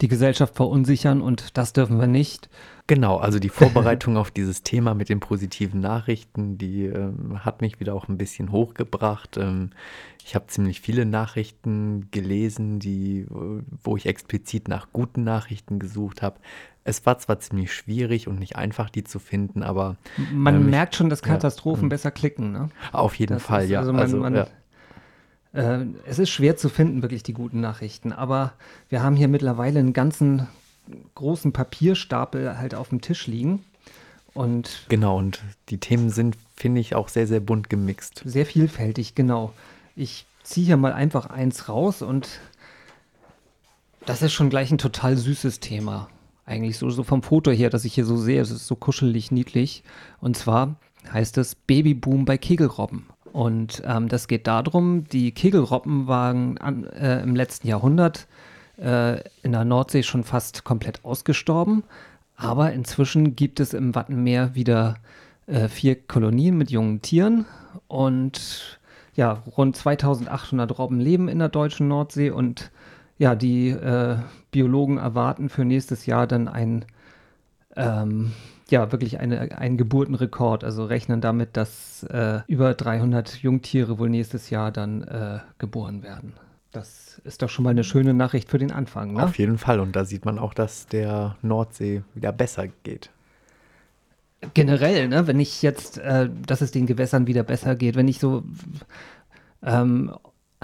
[0.00, 2.48] die Gesellschaft verunsichern und das dürfen wir nicht.
[2.86, 7.80] Genau, also die Vorbereitung auf dieses Thema mit den positiven Nachrichten, die ähm, hat mich
[7.80, 9.36] wieder auch ein bisschen hochgebracht.
[9.38, 9.70] Ähm,
[10.26, 16.22] ich habe ziemlich viele Nachrichten gelesen, die, äh, wo ich explizit nach guten Nachrichten gesucht
[16.22, 16.36] habe.
[16.86, 19.96] Es war zwar ziemlich schwierig und nicht einfach, die zu finden, aber
[20.32, 22.52] Man Ähm, merkt schon, dass ja, Katastrophen ähm, besser klicken.
[22.52, 22.68] Ne?
[22.92, 23.78] auf jeden Das Fall, ist- ja.
[23.80, 24.46] also man- also, man- ja.
[25.54, 28.12] Äh, es ist schwer zu finden, wirklich die guten Nachrichten.
[28.12, 28.52] Aber
[28.90, 30.48] wir haben hier mittlerweile einen ganzen
[31.14, 33.64] großen Papierstapel halt auf dem Tisch liegen.
[34.34, 38.22] Und genau, und die Themen sind, finde ich, auch sehr, sehr bunt gemixt.
[38.24, 39.52] Sehr vielfältig, genau.
[39.94, 42.40] Ich ziehe hier mal einfach eins raus und
[44.04, 46.08] das ist schon gleich ein total süßes Thema.
[46.46, 48.40] Eigentlich so, so vom Foto her, das ich hier so sehe.
[48.40, 49.82] Es ist so kuschelig, niedlich.
[50.20, 50.76] Und zwar
[51.10, 53.06] heißt es Babyboom bei Kegelrobben.
[53.34, 58.28] Und ähm, das geht darum, die Kegelrobben waren an, äh, im letzten Jahrhundert
[58.80, 61.82] äh, in der Nordsee schon fast komplett ausgestorben.
[62.36, 64.98] Aber inzwischen gibt es im Wattenmeer wieder
[65.48, 67.44] äh, vier Kolonien mit jungen Tieren.
[67.88, 68.78] Und
[69.16, 72.30] ja, rund 2800 Robben leben in der deutschen Nordsee.
[72.30, 72.70] Und
[73.18, 74.16] ja, die äh,
[74.52, 76.84] Biologen erwarten für nächstes Jahr dann ein
[77.74, 78.30] ähm,
[78.74, 80.64] ja, wirklich eine, einen Geburtenrekord.
[80.64, 86.32] Also rechnen damit, dass äh, über 300 Jungtiere wohl nächstes Jahr dann äh, geboren werden.
[86.72, 89.12] Das ist doch schon mal eine schöne Nachricht für den Anfang.
[89.12, 89.22] Ne?
[89.22, 89.78] Auf jeden Fall.
[89.78, 93.10] Und da sieht man auch, dass der Nordsee wieder besser geht.
[94.54, 98.18] Generell, ne, wenn ich jetzt, äh, dass es den Gewässern wieder besser geht, wenn ich
[98.18, 98.42] so
[99.62, 100.12] ähm,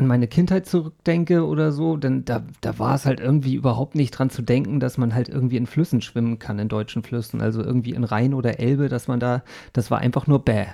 [0.00, 4.12] an meine Kindheit zurückdenke oder so, dann da, da war es halt irgendwie überhaupt nicht
[4.12, 7.42] dran zu denken, dass man halt irgendwie in Flüssen schwimmen kann, in deutschen Flüssen.
[7.42, 9.42] Also irgendwie in Rhein oder Elbe, dass man da,
[9.74, 10.64] das war einfach nur bäh.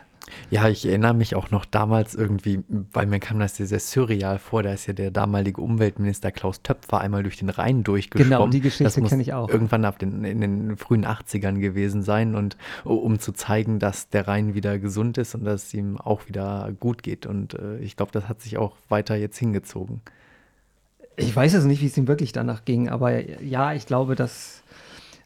[0.51, 2.61] Ja, ich erinnere mich auch noch damals irgendwie,
[2.93, 6.63] weil mir kam das sehr, sehr surreal vor, da ist ja der damalige Umweltminister Klaus
[6.63, 8.31] Töpfer einmal durch den Rhein durchgeschwommen.
[8.31, 9.49] Genau, die Geschichte kenne ich auch.
[9.49, 14.29] Irgendwann ab den, in den frühen 80ern gewesen sein und um zu zeigen, dass der
[14.29, 17.27] Rhein wieder gesund ist und dass es ihm auch wieder gut geht.
[17.27, 20.01] Und äh, ich glaube, das hat sich auch weiter jetzt hingezogen.
[21.17, 24.63] Ich weiß es nicht, wie es ihm wirklich danach ging, aber ja, ich glaube, dass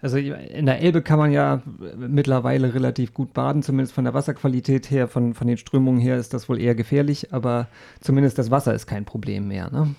[0.02, 1.62] also in der Elbe kann man ja
[1.96, 6.32] mittlerweile relativ gut baden, zumindest von der Wasserqualität her, von, von den Strömungen her ist
[6.32, 7.68] das wohl eher gefährlich, aber
[8.00, 9.70] zumindest das Wasser ist kein Problem mehr.
[9.70, 9.94] Ne?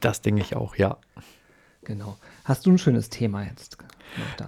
[0.00, 0.96] Das denke ich auch, ja.
[1.84, 2.16] Genau.
[2.44, 3.76] Hast du ein schönes Thema jetzt?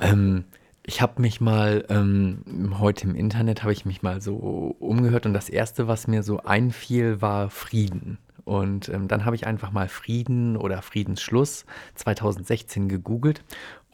[0.01, 0.45] Ähm,
[0.83, 5.35] ich habe mich mal ähm, heute im Internet habe ich mich mal so umgehört und
[5.35, 8.19] das erste, was mir so einfiel, war Frieden.
[8.47, 11.67] Und ähm, dann habe ich einfach mal Frieden oder Friedensschluss
[11.97, 13.43] 2016 gegoogelt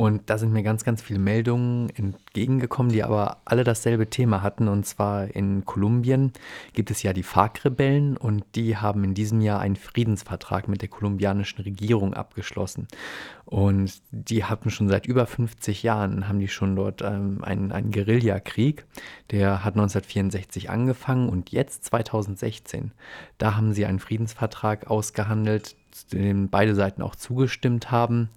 [0.03, 4.67] und da sind mir ganz, ganz viele Meldungen entgegengekommen, die aber alle dasselbe Thema hatten.
[4.67, 6.33] Und zwar in Kolumbien
[6.73, 10.89] gibt es ja die FARC-Rebellen und die haben in diesem Jahr einen Friedensvertrag mit der
[10.89, 12.89] kolumbianischen Regierung abgeschlossen.
[13.53, 17.91] Und die hatten schon seit über 50 Jahren, haben die schon dort ähm, einen, einen
[17.91, 18.87] Guerillakrieg.
[19.31, 22.93] Der hat 1964 angefangen und jetzt 2016,
[23.37, 25.77] da haben sie einen Friedensvertrag ausgehandelt,
[26.15, 28.31] dem beide Seiten auch zugestimmt haben.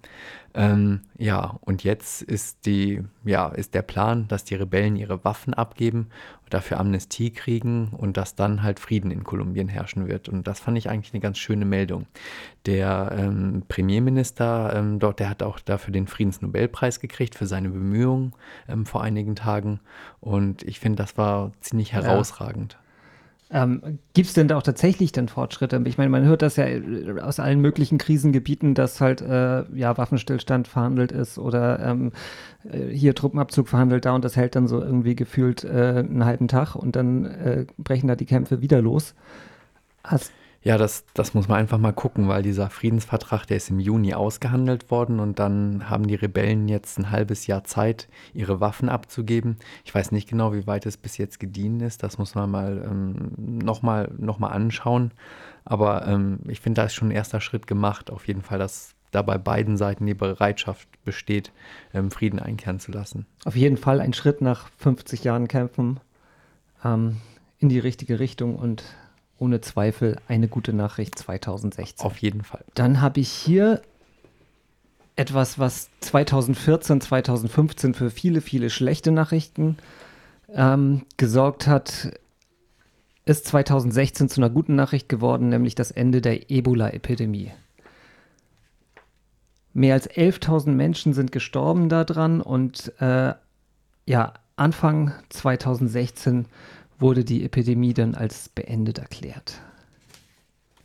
[0.56, 5.52] Ähm, ja, und jetzt ist die, ja, ist der Plan, dass die Rebellen ihre Waffen
[5.52, 6.08] abgeben,
[6.48, 10.30] dafür Amnestie kriegen und dass dann halt Frieden in Kolumbien herrschen wird.
[10.30, 12.06] Und das fand ich eigentlich eine ganz schöne Meldung.
[12.64, 18.32] Der ähm, Premierminister ähm, dort, der hat auch dafür den Friedensnobelpreis gekriegt für seine Bemühungen
[18.66, 19.80] ähm, vor einigen Tagen.
[20.20, 22.72] Und ich finde, das war ziemlich herausragend.
[22.72, 22.85] Ja.
[23.48, 25.80] Ähm, Gibt es denn da auch tatsächlich dann Fortschritte?
[25.84, 26.66] Ich meine, man hört das ja
[27.22, 32.12] aus allen möglichen Krisengebieten, dass halt äh, ja Waffenstillstand verhandelt ist oder ähm,
[32.64, 35.68] äh, hier Truppenabzug verhandelt da und das hält dann so irgendwie gefühlt äh,
[35.98, 39.14] einen halben Tag und dann äh, brechen da die Kämpfe wieder los.
[40.02, 40.32] Hast
[40.66, 44.14] ja, das, das muss man einfach mal gucken, weil dieser Friedensvertrag, der ist im Juni
[44.14, 49.58] ausgehandelt worden und dann haben die Rebellen jetzt ein halbes Jahr Zeit, ihre Waffen abzugeben.
[49.84, 52.02] Ich weiß nicht genau, wie weit es bis jetzt gediehen ist.
[52.02, 55.12] Das muss man mal ähm, nochmal noch mal anschauen.
[55.64, 58.10] Aber ähm, ich finde, da ist schon ein erster Schritt gemacht.
[58.10, 61.52] Auf jeden Fall, dass da bei beiden Seiten die Bereitschaft besteht,
[61.94, 63.24] ähm, Frieden einkehren zu lassen.
[63.44, 66.00] Auf jeden Fall ein Schritt nach 50 Jahren Kämpfen
[66.84, 67.18] ähm,
[67.60, 68.82] in die richtige Richtung und
[69.38, 72.06] ohne Zweifel eine gute Nachricht 2016.
[72.06, 72.64] Auf jeden Fall.
[72.74, 73.82] Dann habe ich hier
[75.16, 79.78] etwas, was 2014, 2015 für viele, viele schlechte Nachrichten
[80.54, 82.12] ähm, gesorgt hat,
[83.24, 87.52] ist 2016 zu einer guten Nachricht geworden, nämlich das Ende der Ebola-Epidemie.
[89.72, 93.34] Mehr als 11.000 Menschen sind gestorben daran und äh,
[94.06, 96.46] ja, Anfang 2016
[96.98, 99.60] wurde die Epidemie dann als beendet erklärt.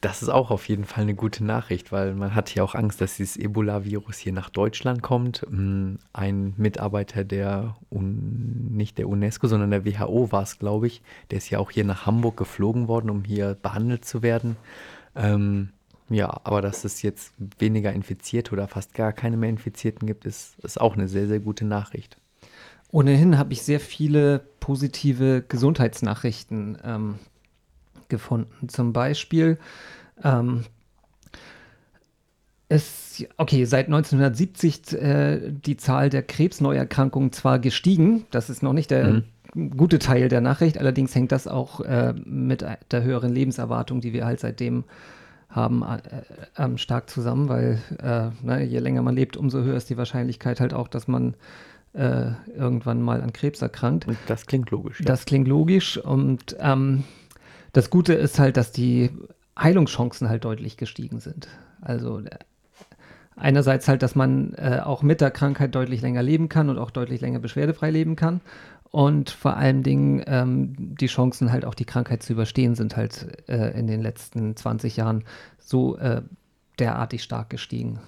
[0.02, 3.02] Das ist auch auf jeden Fall eine gute Nachricht, weil man hat ja auch Angst,
[3.02, 5.46] dass dieses Ebola-Virus hier nach Deutschland kommt.
[5.48, 11.38] Mm, ein Mitarbeiter der, nicht der UNESCO, sondern der WHO war es, glaube ich, der
[11.38, 14.58] ist ja auch hier nach Hamburg geflogen worden, um hier behandelt zu werden.
[15.16, 15.70] Ähm,
[16.10, 20.58] ja, aber dass es jetzt weniger Infizierte oder fast gar keine mehr Infizierten gibt, ist,
[20.64, 22.18] ist auch eine sehr, sehr gute Nachricht.
[22.92, 27.16] Ohnehin habe ich sehr viele positive Gesundheitsnachrichten ähm,
[28.10, 28.68] gefunden.
[28.70, 29.58] Zum Beispiel
[30.24, 30.66] ähm,
[32.70, 38.92] ist, okay, seit 1970 äh, die Zahl der Krebsneuerkrankungen zwar gestiegen, das ist noch nicht
[38.92, 39.24] der
[39.56, 39.78] mhm.
[39.78, 44.26] gute Teil der Nachricht, allerdings hängt das auch äh, mit der höheren Lebenserwartung, die wir
[44.26, 44.84] halt seitdem
[45.50, 49.98] haben, äh, stark zusammen, weil äh, na, je länger man lebt, umso höher ist die
[49.98, 51.36] Wahrscheinlichkeit halt auch, dass man
[51.94, 54.08] äh, irgendwann mal an Krebs erkrankt.
[54.08, 55.00] Und das klingt logisch.
[55.00, 55.06] Ja.
[55.06, 57.04] Das klingt logisch und ähm,
[57.74, 59.12] das Gute ist halt, dass die
[59.58, 61.48] Heilungschancen halt deutlich gestiegen sind.
[61.82, 62.30] Also äh,
[63.36, 66.92] einerseits halt, dass man äh, auch mit der Krankheit deutlich länger leben kann und auch
[66.92, 68.42] deutlich länger beschwerdefrei leben kann.
[68.92, 73.48] Und vor allen Dingen ähm, die Chancen halt auch die Krankheit zu überstehen sind halt
[73.48, 75.24] äh, in den letzten 20 Jahren
[75.60, 76.22] so äh,
[76.78, 78.00] derartig stark gestiegen.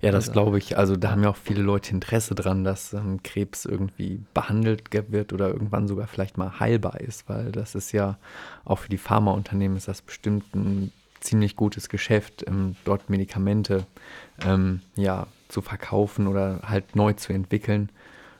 [0.00, 0.76] Ja, das also, glaube ich.
[0.78, 5.32] Also da haben ja auch viele Leute Interesse dran, dass ähm, Krebs irgendwie behandelt wird
[5.32, 8.18] oder irgendwann sogar vielleicht mal heilbar ist, weil das ist ja
[8.64, 13.86] auch für die Pharmaunternehmen ist das bestimmt ein ziemlich gutes Geschäft, ähm, dort Medikamente
[14.44, 17.90] ähm, ja, zu verkaufen oder halt neu zu entwickeln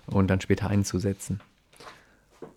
[0.07, 1.41] und dann später einzusetzen.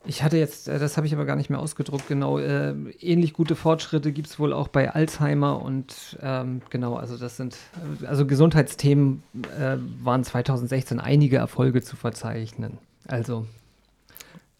[0.05, 3.33] Ich hatte jetzt, äh, das habe ich aber gar nicht mehr ausgedruckt, genau, äh, ähnlich
[3.33, 7.57] gute Fortschritte gibt es wohl auch bei Alzheimer und ähm, genau, also das sind,
[8.05, 9.23] also Gesundheitsthemen
[9.59, 12.77] äh, waren 2016 einige Erfolge zu verzeichnen.
[13.07, 13.45] Also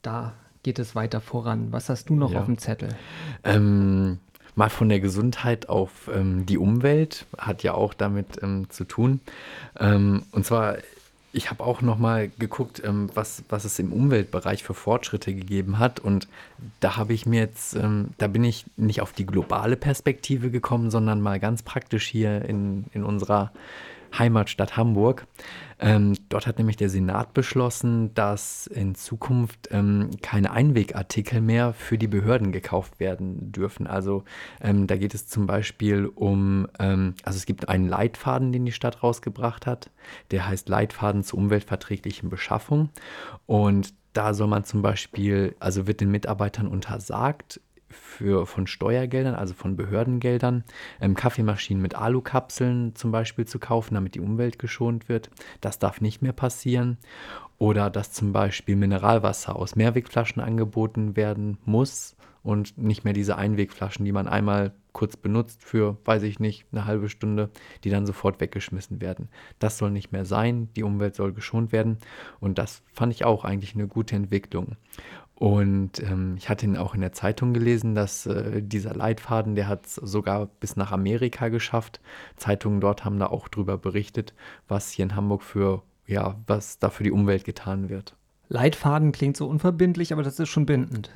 [0.02, 1.68] da geht es weiter voran.
[1.72, 2.40] Was hast du noch ja.
[2.40, 2.90] auf dem Zettel?
[3.44, 4.20] Ähm,
[4.56, 9.20] mal von der Gesundheit auf ähm, die Umwelt, hat ja auch damit ähm, zu tun.
[9.80, 10.78] Ähm, und zwar
[11.36, 15.80] ich habe auch noch mal geguckt, ähm, was, was es im Umweltbereich für Fortschritte gegeben
[15.80, 16.00] hat.
[16.00, 16.30] Und
[16.80, 20.90] da habe ich mir jetzt, ähm, da bin ich nicht auf die globale Perspektive gekommen,
[20.90, 23.52] sondern mal ganz praktisch hier in, in unserer
[24.20, 25.28] Heimatstadt Hamburg.
[25.78, 31.98] Ähm, dort hat nämlich der Senat beschlossen, dass in Zukunft ähm, keine Einwegartikel mehr für
[31.98, 33.88] die Behörden gekauft werden dürfen.
[33.88, 34.24] Also
[34.62, 38.72] ähm, da geht es zum Beispiel um, ähm, also es gibt einen Leitfaden, den die
[38.72, 39.92] Stadt rausgebracht hat.
[40.32, 42.90] Der heißt Leitfaden zur umweltverträglichen Beschaffung.
[43.46, 47.60] Und da soll man zum Beispiel, also wird den Mitarbeitern untersagt,
[47.96, 50.64] für, von Steuergeldern, also von Behördengeldern,
[51.02, 55.30] ähm, Kaffeemaschinen mit Alukapseln zum Beispiel zu kaufen, damit die Umwelt geschont wird.
[55.62, 56.98] Das darf nicht mehr passieren.
[57.58, 62.16] Oder dass zum Beispiel Mineralwasser aus Mehrwegflaschen angeboten werden muss
[62.46, 66.86] und nicht mehr diese Einwegflaschen, die man einmal kurz benutzt für, weiß ich nicht, eine
[66.86, 67.50] halbe Stunde,
[67.84, 69.30] die dann sofort weggeschmissen werden.
[69.58, 71.98] Das soll nicht mehr sein, die Umwelt soll geschont werden
[72.40, 74.78] und das fand ich auch eigentlich eine gute Entwicklung.
[75.36, 79.68] Und ähm, ich hatte ihn auch in der Zeitung gelesen, dass äh, dieser Leitfaden, der
[79.68, 82.00] hat es sogar bis nach Amerika geschafft.
[82.38, 84.34] Zeitungen dort haben da auch drüber berichtet,
[84.70, 88.16] was hier in Hamburg für, ja, was da für die Umwelt getan wird.
[88.48, 91.12] Leitfaden klingt so unverbindlich, aber das ist schon bindend.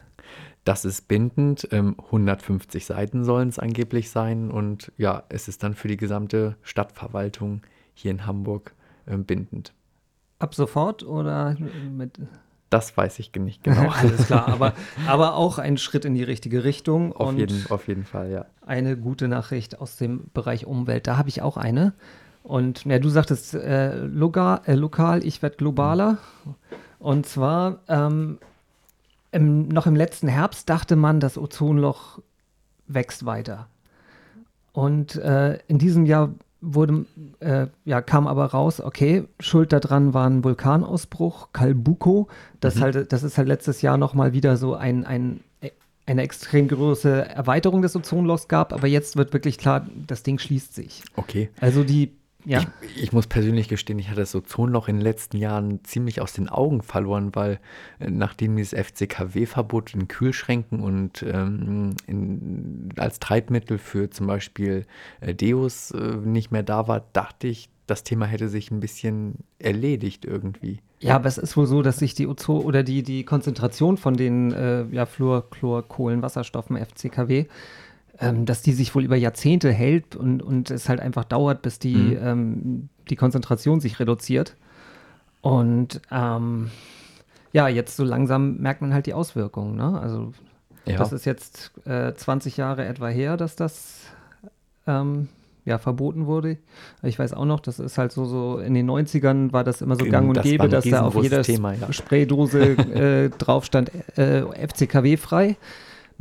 [0.65, 1.69] Das ist bindend.
[1.71, 4.51] Ähm, 150 Seiten sollen es angeblich sein.
[4.51, 7.61] Und ja, es ist dann für die gesamte Stadtverwaltung
[7.93, 8.73] hier in Hamburg
[9.05, 9.73] äh, bindend.
[10.39, 11.55] Ab sofort oder
[11.89, 12.19] mit.
[12.69, 13.89] Das weiß ich nicht genau.
[13.99, 14.73] Alles klar, aber,
[15.07, 17.13] aber auch ein Schritt in die richtige Richtung.
[17.13, 18.45] Auf, jeden, auf jeden Fall, ja.
[18.65, 21.07] Eine gute Nachricht aus dem Bereich Umwelt.
[21.07, 21.93] Da habe ich auch eine.
[22.43, 26.17] Und ja, du sagtest äh, lokal, äh, lokal, ich werde globaler.
[26.99, 28.37] Und zwar ähm,
[29.31, 32.19] im, noch im letzten Herbst dachte man, das Ozonloch
[32.87, 33.67] wächst weiter.
[34.73, 37.05] Und äh, in diesem Jahr wurde,
[37.39, 42.27] äh, ja, kam aber raus, okay, Schuld daran war ein Vulkanausbruch, Kalbuko.
[42.59, 42.81] Das, mhm.
[42.81, 45.41] halt, das ist halt letztes Jahr nochmal wieder so ein, ein,
[46.09, 50.73] eine extrem große Erweiterung des Ozonlochs gab, aber jetzt wird wirklich klar, das Ding schließt
[50.73, 51.03] sich.
[51.15, 51.49] Okay.
[51.61, 52.11] Also die
[52.45, 52.63] ja.
[52.81, 56.33] Ich, ich, muss persönlich gestehen, ich hatte das Ozonloch in den letzten Jahren ziemlich aus
[56.33, 57.59] den Augen verloren, weil
[57.99, 64.85] äh, nachdem dieses FCKW-Verbot in Kühlschränken und ähm, in, als Treibmittel für zum Beispiel
[65.19, 69.35] äh, Deos äh, nicht mehr da war, dachte ich, das Thema hätte sich ein bisschen
[69.57, 70.79] erledigt irgendwie.
[71.01, 74.15] Ja, aber es ist wohl so, dass sich die Ozon oder die, die Konzentration von
[74.15, 77.45] den äh, ja, Fluor, Chlor, Kohlenwasserstoffen FCKW
[78.21, 81.79] ähm, dass die sich wohl über Jahrzehnte hält und, und es halt einfach dauert, bis
[81.79, 82.17] die, mhm.
[82.21, 84.55] ähm, die Konzentration sich reduziert.
[85.41, 86.69] Und ähm,
[87.53, 89.75] ja, jetzt so langsam merkt man halt die Auswirkungen.
[89.75, 89.99] Ne?
[89.99, 90.33] Also
[90.85, 90.97] ja.
[90.97, 94.01] das ist jetzt äh, 20 Jahre etwa her, dass das
[94.85, 95.29] ähm,
[95.65, 96.57] ja, verboten wurde.
[97.03, 99.95] Ich weiß auch noch, das ist halt so, so in den 90ern war das immer
[99.95, 101.93] so gang und das gäbe, dass da auf jeder ja.
[101.93, 105.57] Spraydose äh, drauf stand äh, FCKW frei.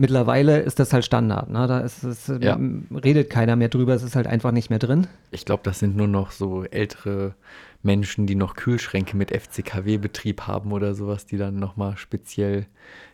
[0.00, 1.50] Mittlerweile ist das halt Standard.
[1.50, 1.66] Ne?
[1.66, 2.56] Da ist es, ja.
[3.04, 5.08] redet keiner mehr drüber, es ist halt einfach nicht mehr drin.
[5.32, 7.34] Ich glaube, das sind nur noch so ältere
[7.82, 12.66] Menschen, die noch Kühlschränke mit FCKW-Betrieb haben oder sowas, die dann nochmal speziell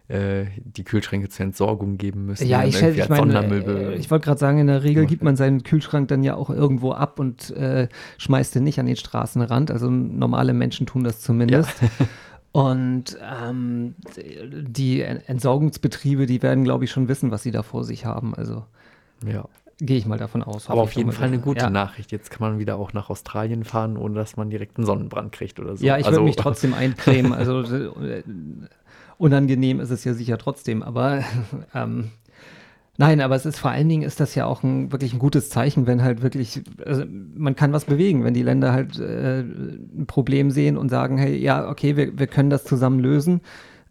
[0.08, 2.46] äh, die Kühlschränke zur Entsorgung geben müssen.
[2.46, 5.62] Ja, ich, ich, meine, äh, ich wollte gerade sagen, in der Regel gibt man seinen
[5.62, 9.70] Kühlschrank dann ja auch irgendwo ab und äh, schmeißt den nicht an den Straßenrand.
[9.70, 11.80] Also normale Menschen tun das zumindest.
[11.80, 11.88] Ja.
[12.54, 18.06] Und ähm, die Entsorgungsbetriebe, die werden, glaube ich, schon wissen, was sie da vor sich
[18.06, 18.32] haben.
[18.32, 18.64] Also
[19.26, 19.48] ja.
[19.78, 20.70] gehe ich mal davon aus.
[20.70, 21.70] Aber auf jeden Fall eine gute ja.
[21.70, 22.12] Nachricht.
[22.12, 25.58] Jetzt kann man wieder auch nach Australien fahren, ohne dass man direkt einen Sonnenbrand kriegt
[25.58, 25.84] oder so.
[25.84, 27.32] Ja, ich also, würde mich trotzdem eincremen.
[27.32, 28.22] Also äh,
[29.18, 30.84] unangenehm ist es ja sicher trotzdem.
[30.84, 31.24] Aber
[31.74, 32.12] ähm,
[32.96, 35.50] Nein, aber es ist vor allen Dingen ist das ja auch ein, wirklich ein gutes
[35.50, 40.04] Zeichen, wenn halt wirklich, also man kann was bewegen, wenn die Länder halt äh, ein
[40.06, 43.40] Problem sehen und sagen, hey, ja, okay, wir, wir können das zusammen lösen,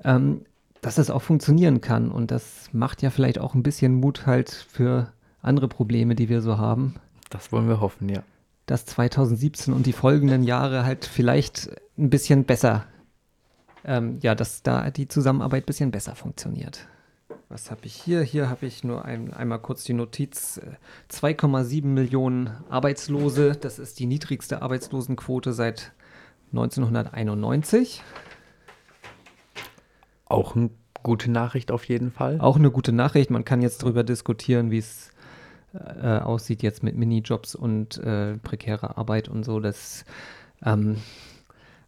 [0.06, 0.46] ähm,
[0.82, 2.12] dass es auch funktionieren kann.
[2.12, 6.42] Und das macht ja vielleicht auch ein bisschen Mut halt für andere Probleme, die wir
[6.42, 6.96] so haben.
[7.30, 8.24] Das wollen wir hoffen, ja.
[8.68, 12.86] Dass 2017 und die folgenden Jahre halt vielleicht ein bisschen besser,
[13.84, 16.88] ähm, ja, dass da die Zusammenarbeit ein bisschen besser funktioniert.
[17.54, 18.24] Was habe ich hier?
[18.24, 20.60] Hier habe ich nur ein, einmal kurz die Notiz.
[21.12, 23.52] 2,7 äh, Millionen Arbeitslose.
[23.52, 25.92] Das ist die niedrigste Arbeitslosenquote seit
[26.52, 28.02] 1991.
[30.26, 30.72] Auch eine
[31.04, 32.42] gute Nachricht auf jeden Fall.
[32.42, 33.30] Auch eine gute Nachricht.
[33.30, 35.12] Man kann jetzt darüber diskutieren, wie es
[35.76, 39.60] äh, aussieht jetzt mit Minijobs und äh, prekärer Arbeit und so.
[39.60, 40.06] Das
[40.66, 40.98] ähm,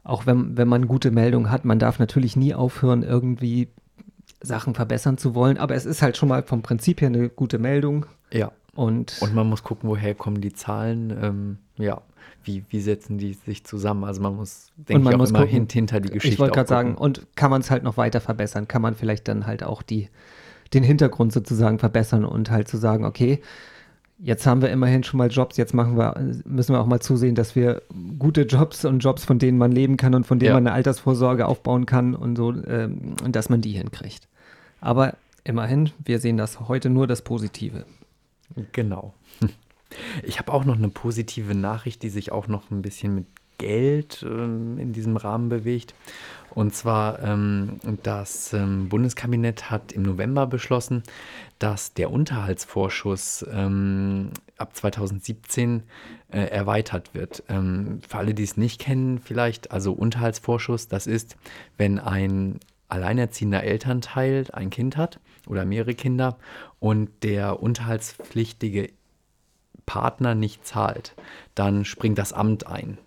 [0.03, 3.69] auch wenn, wenn man gute Meldungen hat, man darf natürlich nie aufhören, irgendwie
[4.45, 5.57] Sachen verbessern zu wollen.
[5.57, 8.05] Aber es ist halt schon mal vom Prinzip her eine gute Meldung.
[8.31, 8.51] Ja.
[8.73, 11.13] Und, und man muss gucken, woher kommen die Zahlen.
[11.21, 12.01] Ähm, ja,
[12.43, 14.03] wie, wie setzen die sich zusammen?
[14.03, 16.69] Also man muss, denke ich, auch muss immer gucken, hinter die Geschichte Ich wollte gerade
[16.69, 18.67] sagen, und kann man es halt noch weiter verbessern?
[18.67, 20.09] Kann man vielleicht dann halt auch die,
[20.73, 23.41] den Hintergrund sozusagen verbessern und halt zu sagen, okay,
[24.19, 26.15] jetzt haben wir immerhin schon mal Jobs, jetzt machen wir,
[26.45, 27.81] müssen wir auch mal zusehen, dass wir
[28.17, 30.53] gute Jobs und Jobs, von denen man leben kann und von denen ja.
[30.53, 34.27] man eine Altersvorsorge aufbauen kann und so, ähm, und dass man die hinkriegt.
[34.85, 37.85] Aber immerhin, wir sehen das heute nur das Positive.
[38.71, 39.13] Genau.
[40.23, 43.27] Ich habe auch noch eine positive Nachricht, die sich auch noch ein bisschen mit
[43.59, 45.93] Geld ähm, in diesem Rahmen bewegt.
[46.49, 51.03] Und zwar, ähm, das ähm, Bundeskabinett hat im November beschlossen,
[51.59, 55.83] dass der Unterhaltsvorschuss ähm, ab 2017
[56.31, 57.43] äh, erweitert wird.
[57.47, 61.37] Ähm, für alle, die es nicht kennen, vielleicht, also Unterhaltsvorschuss, das ist,
[61.77, 66.37] wenn ein alleinerziehender Elternteil ein Kind hat oder mehrere Kinder
[66.79, 68.89] und der unterhaltspflichtige
[69.85, 71.15] Partner nicht zahlt,
[71.53, 72.97] dann springt das Amt ein.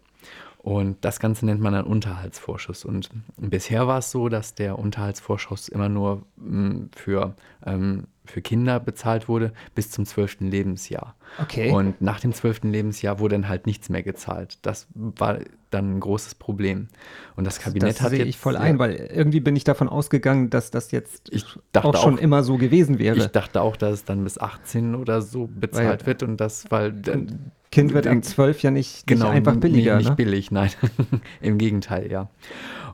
[0.58, 2.84] Und das Ganze nennt man dann Unterhaltsvorschuss.
[2.84, 8.80] Und bisher war es so, dass der Unterhaltsvorschuss immer nur hm, für ähm, für Kinder
[8.80, 11.14] bezahlt wurde bis zum zwölften Lebensjahr.
[11.40, 11.70] Okay.
[11.70, 14.58] Und nach dem zwölften Lebensjahr wurde dann halt nichts mehr gezahlt.
[14.62, 15.38] Das war
[15.70, 16.88] dann ein großes Problem.
[17.36, 19.64] Und das Kabinett das hat sehe jetzt, ich voll ja, ein, weil irgendwie bin ich
[19.64, 21.30] davon ausgegangen, dass das jetzt
[21.74, 23.16] auch schon auch, immer so gewesen wäre.
[23.16, 26.70] Ich dachte auch, dass es dann bis 18 oder so bezahlt weil, wird und das,
[26.70, 29.96] weil ein Kind wird ab 12 ja nicht, genau, nicht einfach billiger.
[29.96, 30.24] Nicht, nicht ne?
[30.24, 30.70] billig, nein.
[31.40, 32.30] Im Gegenteil, ja.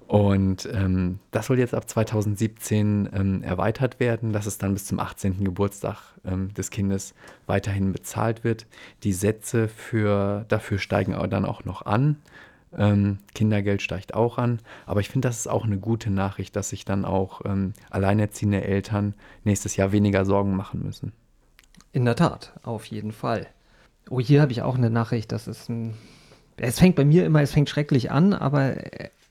[0.07, 5.01] Und ähm, das soll jetzt ab 2017 ähm, erweitert werden, dass es dann bis zum
[5.01, 5.43] 18.
[5.45, 5.97] Geburtstag
[6.27, 7.15] ähm, des Kindes
[7.47, 8.67] weiterhin bezahlt wird.
[9.03, 12.17] Die Sätze für, dafür steigen dann auch noch an.
[12.77, 14.61] Ähm, Kindergeld steigt auch an.
[14.85, 18.63] Aber ich finde, das ist auch eine gute Nachricht, dass sich dann auch ähm, alleinerziehende
[18.63, 21.13] Eltern nächstes Jahr weniger Sorgen machen müssen.
[21.93, 23.47] In der Tat, auf jeden Fall.
[24.11, 25.95] Oh, hier habe ich auch eine Nachricht, das ist ein.
[26.57, 28.77] Es fängt bei mir immer, es fängt schrecklich an, aber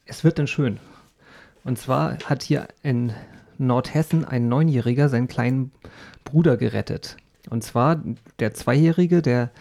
[0.06, 0.80] es wird dann schön.
[1.64, 3.14] Und zwar hat hier in
[3.58, 5.72] Nordhessen ein Neunjähriger seinen kleinen
[6.24, 7.18] Bruder gerettet.
[7.50, 8.02] Und zwar
[8.40, 9.52] der Zweijährige, der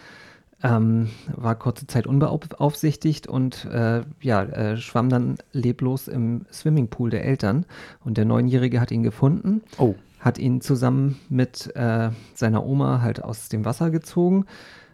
[0.61, 7.25] ähm, war kurze Zeit unbeaufsichtigt und äh, ja, äh, schwamm dann leblos im Swimmingpool der
[7.25, 7.65] Eltern.
[8.03, 9.95] Und der Neunjährige hat ihn gefunden, oh.
[10.19, 14.45] hat ihn zusammen mit äh, seiner Oma halt aus dem Wasser gezogen.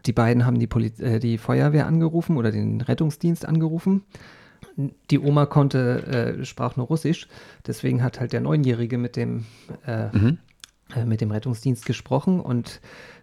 [0.06, 4.04] Die beiden haben die, Poli äh, die Feuerwehr angerufen oder den Rettungsdienst angerufen
[5.09, 7.27] die Oma konnte, äh, sprach nur Russisch,
[7.67, 9.45] deswegen hat halt der Neunjährige mit dem,
[9.86, 10.38] äh, mhm.
[10.95, 12.82] äh, mit dem Rettungsdienst gesprochen und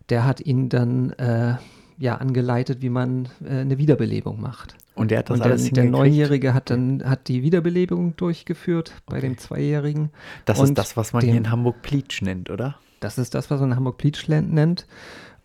[0.08, 1.56] der hat ihn dann äh,
[1.98, 4.76] ja angeleitet, wie man äh, eine Wiederbelebung macht.
[4.94, 8.92] Und der hat das und alles der, der Neunjährige hat dann hat die Wiederbelebung durchgeführt
[9.06, 10.10] bei dem Zweijährigen.
[10.44, 12.76] Das ist das, was man dem, hier in Hamburg Pleatsch nennt, oder?
[13.00, 14.86] Das ist das, was man in Hamburg Pleatsch nennt.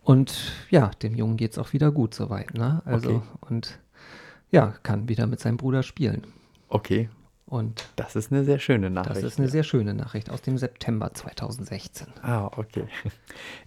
[0.02, 2.54] Und ja, dem Jungen geht es auch wieder gut soweit.
[2.54, 2.82] Ne?
[2.84, 3.22] Also, okay.
[3.48, 3.78] und
[4.52, 6.22] ja, kann wieder mit seinem Bruder spielen.
[6.68, 7.08] Okay.
[7.46, 9.16] Und Das ist eine sehr schöne Nachricht.
[9.16, 12.06] das ist eine sehr schöne Nachricht aus dem September 2016.
[12.22, 12.84] Ah, okay.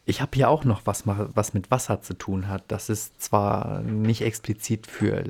[0.06, 2.64] Ich habe hier auch noch was, was mit Wasser zu tun hat.
[2.70, 5.26] Das ist zwar nicht explizit für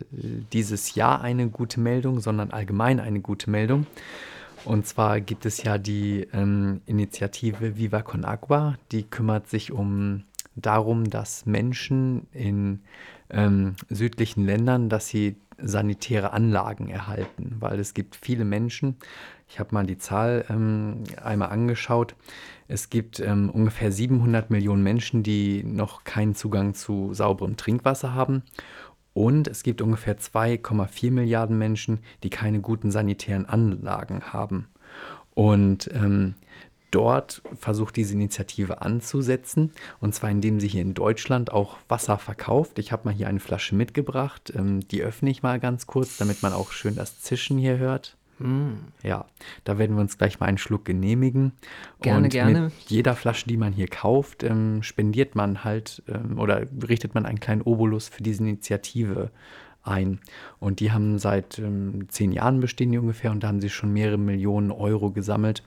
[0.53, 3.87] dieses Jahr eine gute Meldung, sondern allgemein eine gute Meldung.
[4.63, 10.23] Und zwar gibt es ja die ähm, Initiative Viva Con Agua, die kümmert sich um
[10.55, 12.81] darum, dass Menschen in
[13.29, 18.97] ähm, südlichen Ländern, dass sie sanitäre Anlagen erhalten, weil es gibt viele Menschen,
[19.47, 22.15] ich habe mal die Zahl ähm, einmal angeschaut,
[22.67, 28.43] es gibt ähm, ungefähr 700 Millionen Menschen, die noch keinen Zugang zu sauberem Trinkwasser haben.
[29.13, 34.67] Und es gibt ungefähr 2,4 Milliarden Menschen, die keine guten sanitären Anlagen haben.
[35.33, 36.35] Und ähm,
[36.95, 39.71] dort versucht diese Initiative anzusetzen.
[39.99, 42.79] Und zwar indem sie hier in Deutschland auch Wasser verkauft.
[42.79, 44.53] Ich habe mal hier eine Flasche mitgebracht.
[44.55, 48.15] Ähm, die öffne ich mal ganz kurz, damit man auch schön das Zischen hier hört.
[49.03, 49.25] Ja,
[49.63, 51.53] da werden wir uns gleich mal einen Schluck genehmigen.
[52.01, 52.61] Gerne, und gerne.
[52.61, 57.25] Mit jeder Flasche, die man hier kauft, ähm, spendiert man halt ähm, oder richtet man
[57.25, 59.31] einen kleinen Obolus für diese Initiative
[59.85, 60.19] ein.
[60.59, 63.93] Und die haben seit ähm, zehn Jahren bestehen die ungefähr und da haben sie schon
[63.93, 65.63] mehrere Millionen Euro gesammelt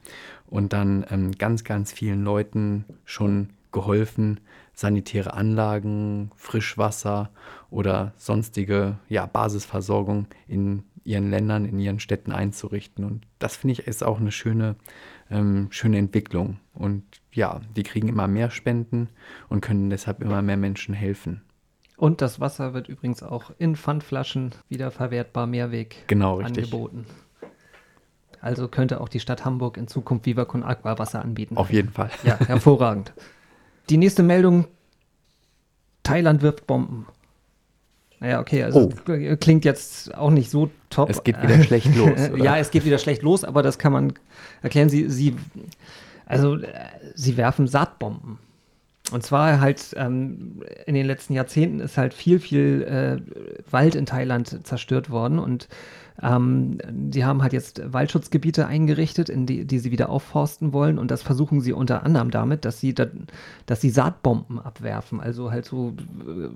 [0.47, 4.41] und dann ähm, ganz, ganz vielen Leuten schon geholfen,
[4.75, 7.31] sanitäre Anlagen, Frischwasser
[7.71, 13.05] oder sonstige ja, Basisversorgung in ihren Ländern, in ihren Städten einzurichten.
[13.05, 14.77] Und das finde ich ist auch eine schöne,
[15.31, 16.59] ähm, schöne Entwicklung.
[16.75, 17.03] Und
[17.33, 19.09] ja, die kriegen immer mehr Spenden
[19.49, 21.43] und können deshalb immer mehr Menschen helfen.
[21.99, 27.07] Und das Wasser wird übrigens auch in Pfandflaschen wiederverwertbar Mehrweg Genau, angeboten.
[28.41, 31.57] Also könnte auch die Stadt Hamburg in Zukunft Viva Con Aqua Wasser anbieten.
[31.57, 32.11] Auf jeden Fall.
[32.23, 33.13] Ja, hervorragend.
[33.91, 34.69] Die nächste Meldung:
[36.05, 37.07] Thailand wirft Bomben.
[38.21, 39.37] Naja, okay, also Oh.
[39.41, 41.11] klingt jetzt auch nicht so top.
[41.11, 42.31] Es geht wieder schlecht los.
[42.33, 42.45] Oder?
[42.45, 44.13] ja, es geht wieder schlecht los, aber das kann man
[44.63, 44.89] erklären.
[44.89, 45.35] Sie, sie,
[46.27, 46.75] also, äh,
[47.17, 48.39] sie werfen Saatbomben.
[49.11, 54.07] Und zwar halt ähm, in den letzten Jahrzehnten ist halt viel, viel äh, Wald in
[54.07, 55.69] Thailand zerstört worden und
[56.21, 61.11] ähm, die haben halt jetzt Waldschutzgebiete eingerichtet, in die, die sie wieder aufforsten wollen und
[61.11, 63.07] das versuchen sie unter anderem damit, dass sie, da,
[63.67, 65.95] dass sie Saatbomben abwerfen, also halt so
[66.27, 66.49] äh,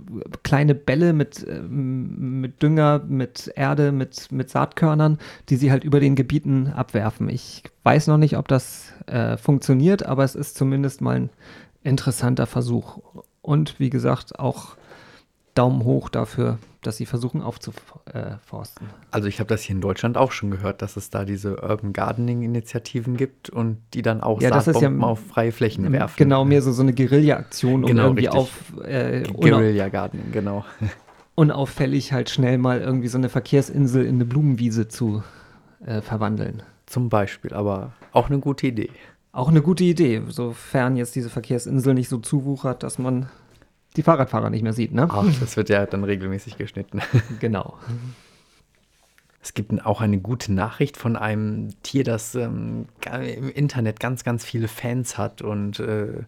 [0.42, 6.00] kleine Bälle mit, ähm, mit Dünger, mit Erde, mit, mit Saatkörnern, die sie halt über
[6.00, 7.28] den Gebieten abwerfen.
[7.28, 11.30] Ich weiß noch nicht, ob das äh, funktioniert, aber es ist zumindest mal ein
[11.84, 12.98] interessanter Versuch.
[13.40, 14.76] Und wie gesagt, auch
[15.54, 18.88] Daumen hoch dafür, dass sie versuchen aufzuforsten.
[19.10, 21.92] Also ich habe das hier in Deutschland auch schon gehört, dass es da diese Urban
[21.92, 26.14] Gardening Initiativen gibt und die dann auch Ja, ist ja Saatbomben auf freie Flächen werfen.
[26.16, 28.40] Genau, mehr so, so eine Guerilla-Aktion, um Genau, irgendwie richtig.
[28.40, 30.64] auf, äh, unau Guerilla Gardening, genau.
[31.34, 35.22] unauffällig halt schnell mal irgendwie so eine Verkehrsinsel in eine Blumenwiese zu
[35.84, 36.62] äh, verwandeln.
[36.86, 38.90] Zum Beispiel, aber auch eine gute Idee.
[39.32, 43.30] Auch eine gute Idee, sofern jetzt diese Verkehrsinsel nicht so zuwuchert, dass man
[43.96, 45.08] die Fahrradfahrer nicht mehr sieht, ne?
[45.10, 47.00] Ach, das wird ja dann regelmäßig geschnitten.
[47.40, 47.78] Genau.
[49.42, 54.44] Es gibt auch eine gute Nachricht von einem Tier, das ähm, im Internet ganz, ganz
[54.44, 56.24] viele Fans hat und äh,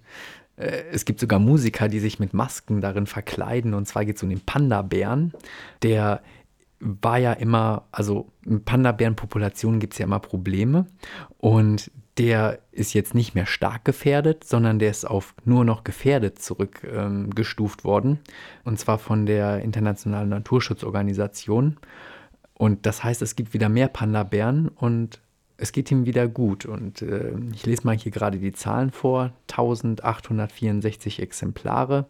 [0.57, 3.75] äh, es gibt sogar Musiker, die sich mit Masken darin verkleiden.
[3.75, 5.33] Und zwar geht es um den Panda-Bären.
[5.83, 6.23] Der
[6.81, 10.87] war ja immer, also in Panda-Bären-Populationen gibt es ja immer Probleme.
[11.39, 16.41] Und der ist jetzt nicht mehr stark gefährdet, sondern der ist auf nur noch gefährdet
[16.41, 18.19] zurückgestuft ähm, worden.
[18.65, 21.77] Und zwar von der Internationalen Naturschutzorganisation.
[22.57, 25.21] Und das heißt, es gibt wieder mehr Panda-Bären und
[25.57, 26.67] es geht ihm wieder gut.
[26.67, 29.33] Und äh, ich lese mal hier gerade die Zahlen vor.
[29.51, 32.07] 1864 Exemplare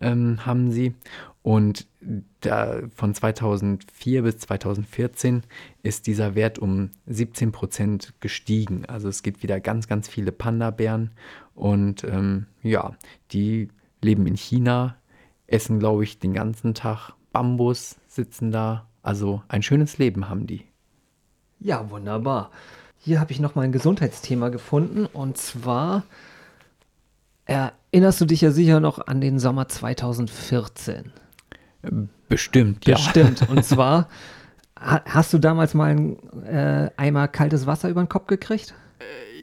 [0.00, 0.94] ähm, haben sie.
[1.42, 1.86] Und
[2.40, 5.42] da, von 2004 bis 2014
[5.82, 8.84] ist dieser Wert um 17 Prozent gestiegen.
[8.86, 11.12] Also es gibt wieder ganz, ganz viele Panda-Bären.
[11.54, 12.94] Und ähm, ja,
[13.32, 13.68] die
[14.02, 14.96] leben in China,
[15.46, 18.86] essen, glaube ich, den ganzen Tag Bambus, sitzen da.
[19.02, 20.66] Also ein schönes Leben haben die.
[21.58, 22.50] Ja, wunderbar.
[23.02, 26.04] Hier habe ich noch mal ein Gesundheitsthema gefunden und zwar
[27.46, 31.12] erinnerst du dich ja sicher noch an den Sommer 2014.
[32.28, 32.96] Bestimmt, ja.
[32.96, 33.48] Bestimmt.
[33.48, 34.08] Und zwar
[34.78, 38.74] ha- hast du damals mal einen äh, Eimer kaltes Wasser über den Kopf gekriegt?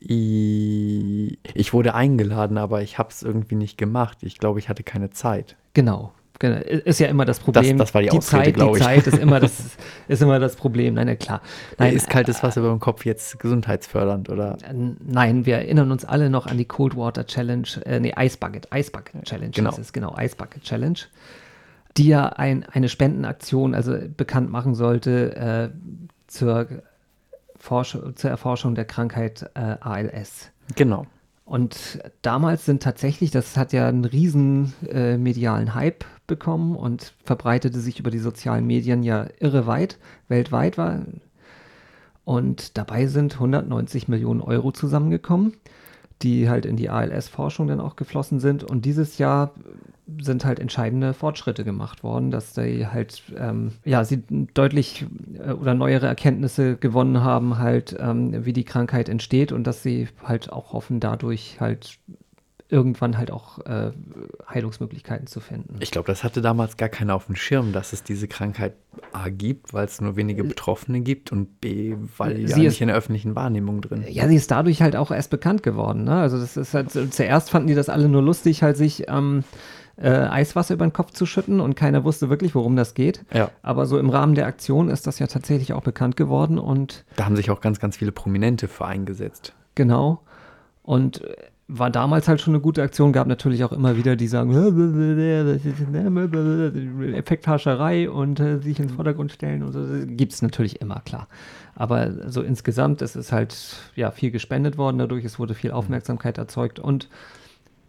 [0.02, 4.20] I- Ich wurde eingeladen, aber ich habe es irgendwie nicht gemacht.
[4.22, 5.56] Ich glaube, ich hatte keine Zeit.
[5.74, 6.14] Genau.
[6.40, 6.58] Genau.
[6.58, 7.78] Ist ja immer das Problem.
[7.78, 8.84] das war die Ausrede, Zeit, glaub die ich.
[8.86, 9.54] Zeit ist immer das,
[10.08, 10.96] ist immer das Problem.
[10.96, 11.42] Nein, na klar.
[11.78, 14.58] Nein, ist kaltes Wasser über dem Kopf jetzt gesundheitsfördernd oder?
[14.64, 14.74] Äh,
[15.06, 18.68] Nein, wir erinnern uns alle noch an die Cold Water Challenge, äh, nee, Ice Bucket,
[18.74, 19.72] Ice Bucket Challenge Genau.
[19.72, 21.00] hieß es, genau, Ice Bucket Challenge,
[21.98, 25.70] die ja ein, eine Spendenaktion, also bekannt machen sollte, äh,
[26.28, 26.68] zur
[27.60, 30.52] Forsch zur Erforschung der Krankheit äh, ALS.
[30.76, 31.08] Genau.
[31.46, 37.80] Und damals sind tatsächlich, das hat ja einen riesen äh, medialen Hype bekommen und verbreitete
[37.80, 39.98] sich über die sozialen Medien ja irre weit,
[40.28, 41.02] weltweit war.
[42.26, 45.54] Und dabei sind 190 Millionen Euro zusammengekommen,
[46.22, 48.64] die halt in die ALS-Forschung dann auch geflossen sind.
[48.64, 49.54] Und dieses Jahr
[50.22, 54.24] sind halt entscheidende Fortschritte gemacht worden, dass sie halt, ähm, ja, sie
[54.54, 55.06] deutlich
[55.38, 60.08] äh, oder neuere Erkenntnisse gewonnen haben, halt, ähm, wie die Krankheit entsteht und dass sie
[60.24, 62.00] halt auch hoffen, dadurch halt
[62.70, 63.92] irgendwann halt auch äh,
[64.50, 65.76] Heilungsmöglichkeiten zu finden.
[65.80, 68.74] Ich glaube, das hatte damals gar keiner auf dem Schirm, dass es diese Krankheit
[69.14, 72.88] A gibt, weil es nur wenige Betroffene gibt und B, weil sie ja nicht in
[72.88, 74.04] der öffentlichen Wahrnehmung drin.
[74.10, 76.04] Ja, sie ist dadurch halt auch erst bekannt geworden.
[76.04, 76.16] Ne?
[76.16, 79.44] Also das ist halt, zuerst fanden die das alle nur lustig, halt sich ähm,
[79.96, 83.24] äh, Eiswasser über den Kopf zu schütten und keiner wusste wirklich, worum das geht.
[83.34, 83.50] Ja.
[83.62, 87.06] Aber so im Rahmen der Aktion ist das ja tatsächlich auch bekannt geworden und.
[87.16, 89.54] Da haben sich auch ganz, ganz viele Prominente für eingesetzt.
[89.76, 90.22] Genau.
[90.84, 91.22] Und
[91.70, 94.54] war damals halt schon eine gute Aktion, gab natürlich auch immer wieder, die sagen,
[97.14, 99.86] Effekthascherei und äh, sich ins Vordergrund stellen und so.
[100.06, 101.28] Gibt es natürlich immer, klar.
[101.76, 106.38] Aber so insgesamt, es ist halt ja viel gespendet worden dadurch, es wurde viel Aufmerksamkeit
[106.38, 107.10] erzeugt und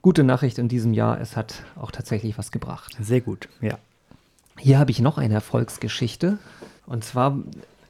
[0.03, 2.97] gute Nachricht in diesem Jahr, es hat auch tatsächlich was gebracht.
[3.01, 3.79] Sehr gut, ja.
[4.59, 6.39] Hier habe ich noch eine Erfolgsgeschichte.
[6.87, 7.39] Und zwar,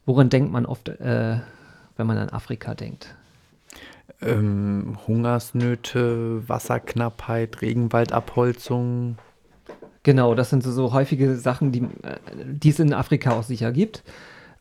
[0.05, 1.39] woran denkt man oft, äh,
[1.97, 3.14] wenn man an Afrika denkt?
[4.21, 9.19] Ähm, Hungersnöte, Wasserknappheit, Regenwaldabholzung.
[10.03, 13.73] Genau, das sind so, so häufige Sachen, die, äh, die es in Afrika auch sicher
[13.73, 14.03] gibt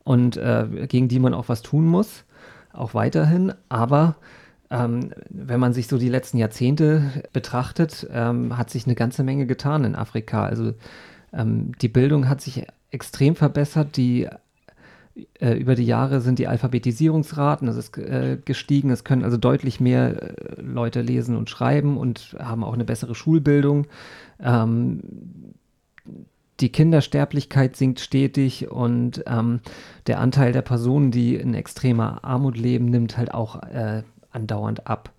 [0.04, 2.24] und äh, gegen die man auch was tun muss,
[2.72, 3.52] auch weiterhin.
[3.68, 4.16] Aber
[4.70, 7.02] ähm, wenn man sich so die letzten Jahrzehnte
[7.32, 10.44] betrachtet, ähm, hat sich eine ganze Menge getan in Afrika.
[10.44, 10.74] Also
[11.32, 14.28] ähm, die Bildung hat sich extrem verbessert, die
[15.40, 19.80] äh, über die Jahre sind die Alphabetisierungsraten, das ist äh, gestiegen, es können also deutlich
[19.80, 23.86] mehr äh, Leute lesen und schreiben und haben auch eine bessere Schulbildung.
[24.40, 25.00] Ähm,
[26.60, 29.60] die Kindersterblichkeit sinkt stetig und ähm,
[30.06, 35.12] der Anteil der Personen, die in extremer Armut leben, nimmt halt auch äh, andauernd ab.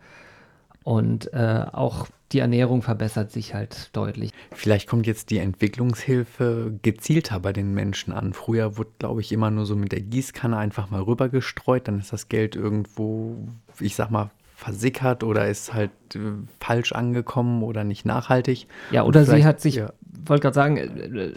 [0.83, 4.31] Und äh, auch die Ernährung verbessert sich halt deutlich.
[4.51, 8.33] Vielleicht kommt jetzt die Entwicklungshilfe gezielter bei den Menschen an.
[8.33, 11.87] Früher wurde, glaube ich, immer nur so mit der Gießkanne einfach mal rübergestreut.
[11.87, 13.37] Dann ist das Geld irgendwo,
[13.79, 16.19] ich sag mal, versickert oder ist halt äh,
[16.59, 18.67] falsch angekommen oder nicht nachhaltig.
[18.91, 19.93] Ja, oder sie hat sich, ja.
[20.25, 21.31] wollte gerade sagen, äh,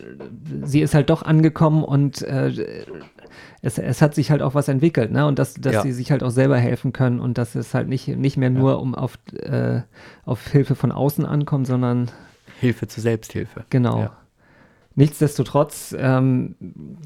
[0.64, 2.84] sie ist halt doch angekommen und äh,
[3.60, 5.26] es, es hat sich halt auch was entwickelt, ne?
[5.26, 5.82] Und dass, dass ja.
[5.82, 8.72] sie sich halt auch selber helfen können und dass es halt nicht, nicht mehr nur
[8.72, 8.76] ja.
[8.76, 9.82] um auf, äh,
[10.24, 12.10] auf Hilfe von außen ankommt, sondern
[12.60, 13.64] Hilfe zur Selbsthilfe.
[13.70, 14.00] Genau.
[14.00, 14.16] Ja.
[14.94, 16.54] Nichtsdestotrotz, ähm,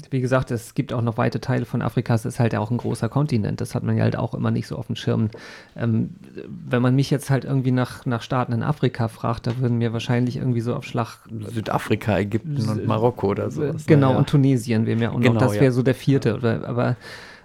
[0.09, 2.77] wie gesagt, es gibt auch noch weite Teile von Afrika, es ist halt auch ein
[2.77, 5.29] großer Kontinent, das hat man ja halt auch immer nicht so auf dem Schirm.
[5.75, 6.09] Ähm,
[6.47, 9.93] wenn man mich jetzt halt irgendwie nach, nach Staaten in Afrika fragt, da würden mir
[9.93, 11.19] wahrscheinlich irgendwie so auf Schlag...
[11.47, 13.71] Südafrika, Ägypten und Marokko oder so.
[13.85, 14.17] Genau, ja.
[14.17, 15.71] und Tunesien wäre mir auch genau, noch, das wäre ja.
[15.71, 16.97] so der vierte, oder, aber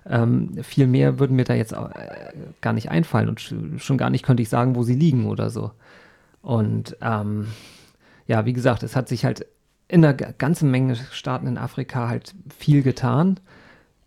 [0.05, 4.11] ähm, viel mehr würden mir da jetzt auch, äh, gar nicht einfallen und schon gar
[4.11, 5.71] nicht könnte ich sagen, wo sie liegen oder so.
[6.43, 7.47] Und ähm,
[8.27, 9.47] ja, wie gesagt, es hat sich halt
[9.93, 13.39] in einer ganzen Menge Staaten in Afrika halt viel getan.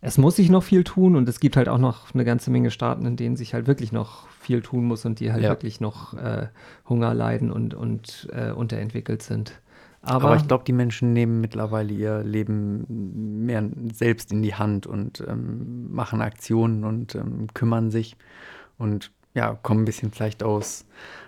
[0.00, 2.72] Es muss sich noch viel tun und es gibt halt auch noch eine ganze Menge
[2.72, 5.48] Staaten, in denen sich halt wirklich noch viel tun muss und die halt ja.
[5.48, 6.48] wirklich noch äh,
[6.88, 9.60] Hunger leiden und, und äh, unterentwickelt sind.
[10.02, 14.88] Aber, Aber ich glaube, die Menschen nehmen mittlerweile ihr Leben mehr selbst in die Hand
[14.88, 18.16] und ähm, machen Aktionen und ähm, kümmern sich
[18.76, 20.84] und ja, kommen ein bisschen vielleicht aus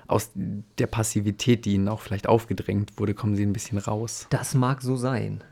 [0.09, 4.27] aus der Passivität, die ihnen auch vielleicht aufgedrängt wurde, kommen sie ein bisschen raus.
[4.31, 5.45] Das mag so sein.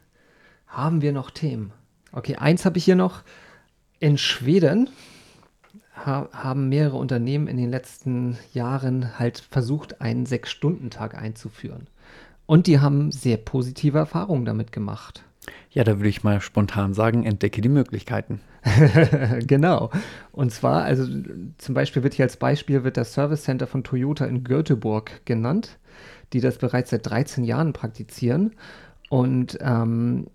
[0.66, 1.72] Haben wir noch Themen?
[2.12, 3.22] Okay, eins habe ich hier noch.
[4.00, 4.90] In Schweden
[5.94, 11.88] ha haben mehrere Unternehmen in den letzten Jahren halt versucht, einen Sechs-Stunden-Tag einzuführen.
[12.46, 15.24] Und die haben sehr positive Erfahrungen damit gemacht.
[15.70, 18.40] Ja, da würde ich mal spontan sagen, entdecke die Möglichkeiten.
[19.46, 19.90] genau.
[20.32, 21.06] Und zwar, also
[21.58, 25.78] zum Beispiel wird hier als Beispiel wird das Service Center von Toyota in Göteborg genannt,
[26.32, 28.54] die das bereits seit 13 Jahren praktizieren
[29.08, 30.26] und ähm,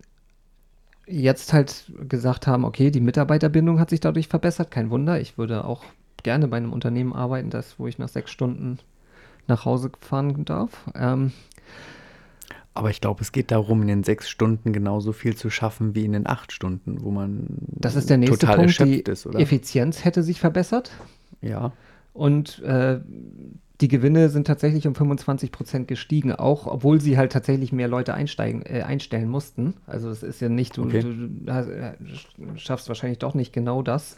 [1.07, 5.19] jetzt halt gesagt haben, okay, die Mitarbeiterbindung hat sich dadurch verbessert, kein Wunder.
[5.19, 5.83] Ich würde auch
[6.23, 8.79] gerne bei einem Unternehmen arbeiten, das, wo ich nach sechs Stunden
[9.47, 10.69] nach Hause fahren darf.
[10.95, 11.33] Ähm,
[12.73, 16.05] aber ich glaube, es geht darum, in den sechs Stunden genauso viel zu schaffen wie
[16.05, 18.79] in den acht Stunden, wo man das ist der nächste total Punkt.
[18.79, 19.39] Die ist, oder?
[19.39, 20.91] Effizienz hätte sich verbessert.
[21.41, 21.73] Ja.
[22.13, 22.99] Und äh,
[23.81, 28.13] die Gewinne sind tatsächlich um 25 Prozent gestiegen, auch obwohl sie halt tatsächlich mehr Leute
[28.13, 29.73] einsteigen, äh, einstellen mussten.
[29.87, 31.01] Also es ist ja nicht, du, Okay.
[31.01, 31.93] du, du äh,
[32.57, 34.17] schaffst wahrscheinlich doch nicht genau das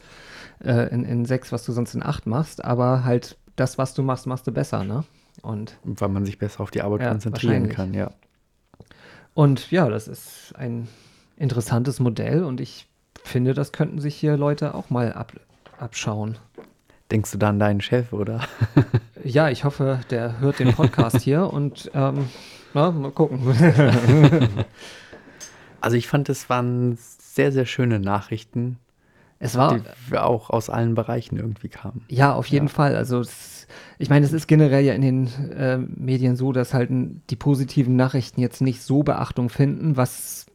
[0.63, 4.03] äh, in, in sechs, was du sonst in acht machst, aber halt das, was du
[4.03, 5.05] machst, machst du besser, ne?
[5.41, 8.11] Und, Weil man sich besser auf die Arbeit Ja, konzentrieren kann, ja.
[9.33, 10.87] Und ja, das ist ein
[11.37, 12.87] interessantes Modell und ich
[13.23, 15.33] finde, das könnten sich hier Leute auch mal ab,
[15.79, 16.37] abschauen.
[17.11, 18.41] Denkst du da an deinen Chef, oder?
[19.25, 22.27] Ja, ich hoffe, der hört den Podcast hier und ähm,
[22.73, 23.39] na, mal gucken.
[25.79, 28.79] Also ich fand, es waren sehr, sehr schöne Nachrichten,
[29.39, 29.79] Es war,
[30.09, 32.05] die auch aus allen Bereichen irgendwie kamen.
[32.07, 32.73] ja, auf jeden Ja.
[32.73, 32.95] Fall.
[32.95, 33.62] Also, es,
[33.99, 36.89] ich meine, es ist generell ja in den äh, Medien so, dass halt
[37.29, 40.45] die positiven Nachrichten jetzt nicht so Beachtung finden, was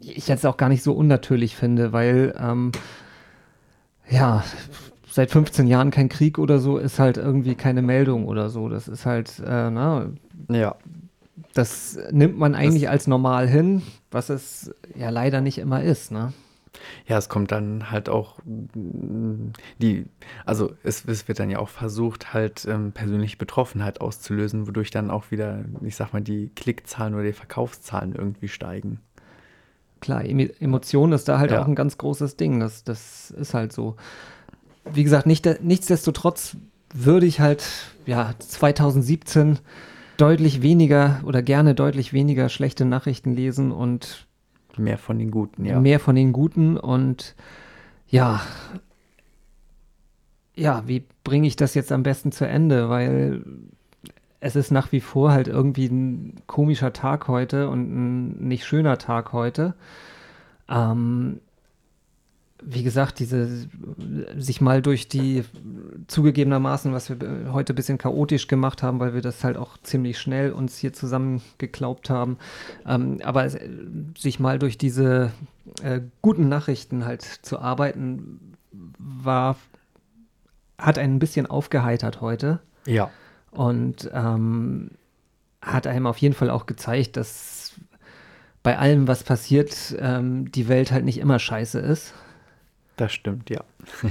[0.00, 2.72] ich jetzt auch gar nicht so unnatürlich finde, weil, ähm,
[4.08, 4.44] ja,
[5.10, 8.68] seit 15 Jahren kein Krieg oder so ist halt irgendwie keine Meldung oder so.
[8.68, 10.06] Das ist halt, äh, na,
[10.48, 10.76] Ja,
[11.54, 16.32] das nimmt man eigentlich als normal hin, was es ja leider nicht immer ist, ne?
[17.06, 20.06] Ja, es kommt dann halt auch die,
[20.46, 25.10] also es, es wird dann ja auch versucht, halt ähm, persönliche Betroffenheit auszulösen, wodurch dann
[25.10, 29.00] auch wieder, ich sag mal, die Klickzahlen oder die Verkaufszahlen irgendwie steigen.
[30.00, 31.60] Klar, Emi- Emotion ist da halt Ja.
[31.62, 32.60] auch ein ganz großes Ding.
[32.60, 33.96] Das, das ist halt so.
[34.90, 36.56] Wie gesagt, nicht, nichtsdestotrotz
[36.94, 37.64] würde ich halt,
[38.06, 39.58] ja, 2017
[40.16, 44.26] deutlich weniger oder gerne deutlich weniger schlechte Nachrichten lesen und
[44.78, 45.80] Mehr von den Guten, ja.
[45.80, 46.76] mehr von den guten.
[46.76, 47.34] Und
[48.08, 48.40] ja,
[50.54, 52.88] ja, wie bringe ich das jetzt am besten zu Ende?
[52.88, 53.42] Weil
[54.40, 58.98] es ist nach wie vor halt irgendwie ein komischer Tag heute und ein nicht schöner
[58.98, 59.74] Tag heute.
[60.68, 61.40] Ähm,
[62.62, 63.68] wie gesagt, diese
[64.36, 65.44] sich mal durch die
[66.06, 70.18] zugegebenermaßen, was wir heute ein bisschen chaotisch gemacht haben, weil wir das halt auch ziemlich
[70.18, 72.38] schnell uns hier zusammen geglaubt haben.
[72.86, 73.56] Ähm, aber es,
[74.18, 75.32] sich mal durch diese
[75.82, 78.54] äh, guten Nachrichten halt zu arbeiten,
[78.98, 79.56] war,
[80.78, 83.10] hat einen ein bisschen aufgeheitert heute Ja,
[83.50, 84.90] und ähm,
[85.60, 87.72] hat einem auf jeden Fall auch gezeigt, dass
[88.62, 92.14] bei allem, was passiert, ähm, die Welt halt nicht immer scheiße ist.
[93.00, 93.64] Das stimmt, ja.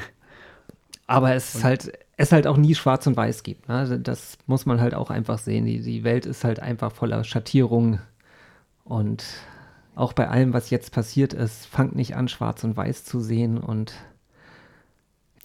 [1.08, 3.68] Aber es ist halt, es halt auch nie schwarz und weiß gibt.
[3.68, 3.76] Ne?
[3.76, 5.66] Also Das muss man halt auch einfach sehen.
[5.66, 8.00] Die, die Welt ist halt einfach voller Schattierungen.
[8.84, 9.24] Und
[9.96, 13.58] auch bei allem, was jetzt passiert ist, fangt nicht an, schwarz und weiß zu sehen.
[13.58, 13.94] Und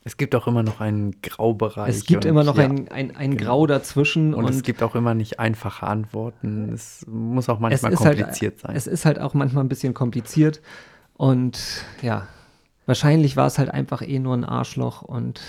[0.05, 1.88] Es gibt auch immer noch einen Graubereich.
[1.88, 3.51] es gibt und immer noch ja, ein, ein, ein genau.
[3.51, 4.34] Grau dazwischen.
[4.34, 6.72] Und, es gibt auch immer nicht einfache Antworten.
[6.74, 8.76] Es muss auch manchmal halt- kompliziert sein.
[8.76, 10.61] Es ist halt auch manchmal ein bisschen kompliziert.
[11.14, 11.59] Und
[12.03, 12.28] ja,
[12.87, 15.03] wahrscheinlich war es halt einfach eh nur ein Arschloch.
[15.03, 15.41] Und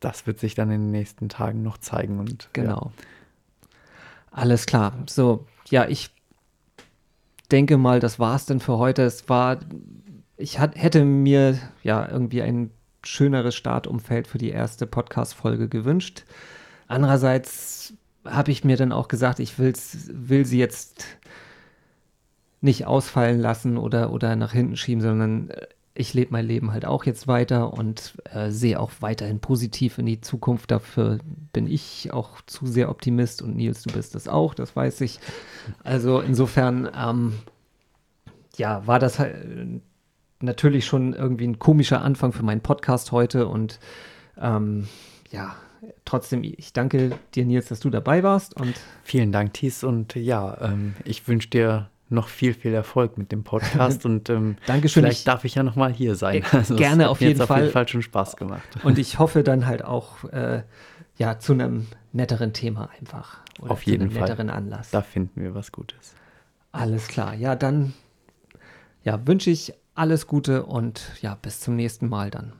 [0.00, 2.18] das wird sich dann in den nächsten Tagen noch zeigen.
[2.18, 2.92] Und Genau.
[4.30, 4.92] Alles klar.
[5.08, 6.10] So, ja, ich
[7.50, 9.02] denke mal, das war's denn für heute.
[9.02, 9.58] Es war,
[10.36, 12.70] ich hat, hätte mir ja irgendwie ein
[13.04, 16.24] schöneres Startumfeld für die erste Podcast-Folge gewünscht.
[16.86, 17.94] Andererseits
[18.24, 21.04] habe ich mir dann auch gesagt, ich will's, will sie jetzt
[22.60, 26.84] nicht ausfallen lassen oder, oder nach hinten schieben, sondern äh, ich lebe mein Leben halt
[26.84, 30.70] auch jetzt weiter und äh, sehe auch weiterhin positiv in die Zukunft.
[30.70, 31.18] Dafür
[31.52, 35.18] bin ich auch zu sehr Optimist und Nils, du bist das auch, das weiß ich.
[35.82, 37.34] Also insofern, ähm,
[38.56, 39.80] ja, war das halt äh,
[40.40, 43.80] natürlich schon irgendwie ein komischer Anfang für meinen Podcast heute und
[44.40, 44.86] ähm,
[45.30, 45.56] ja,
[46.04, 48.74] trotzdem, ich danke dir, Nils, dass du dabei warst und
[49.04, 49.84] Vielen Dank, Thies.
[49.84, 54.04] Und ja, ähm, ich wünsche dir noch viel, viel Erfolg mit dem Podcast.
[54.04, 55.02] und ähm, Dankeschön.
[55.02, 56.42] vielleicht Ich- darf ich ja noch mal hier sein.
[56.42, 57.56] Äh, es gerne, hat auf jeden Fall.
[57.58, 58.62] auf jeden Fall schon Spaß gemacht.
[58.82, 60.62] Und ich hoffe dann halt auch, äh,
[61.16, 63.38] ja, zu einem netteren Thema einfach.
[63.60, 64.22] Oder Auf zu jeden einem Fall.
[64.22, 64.90] netteren Anlass.
[64.90, 66.14] Da finden wir was Gutes.
[66.72, 67.34] Alles klar.
[67.34, 67.92] Ja, dann
[69.04, 72.52] ja, wünsche ich alles Gute und ja, bis zum nächsten Mal dann.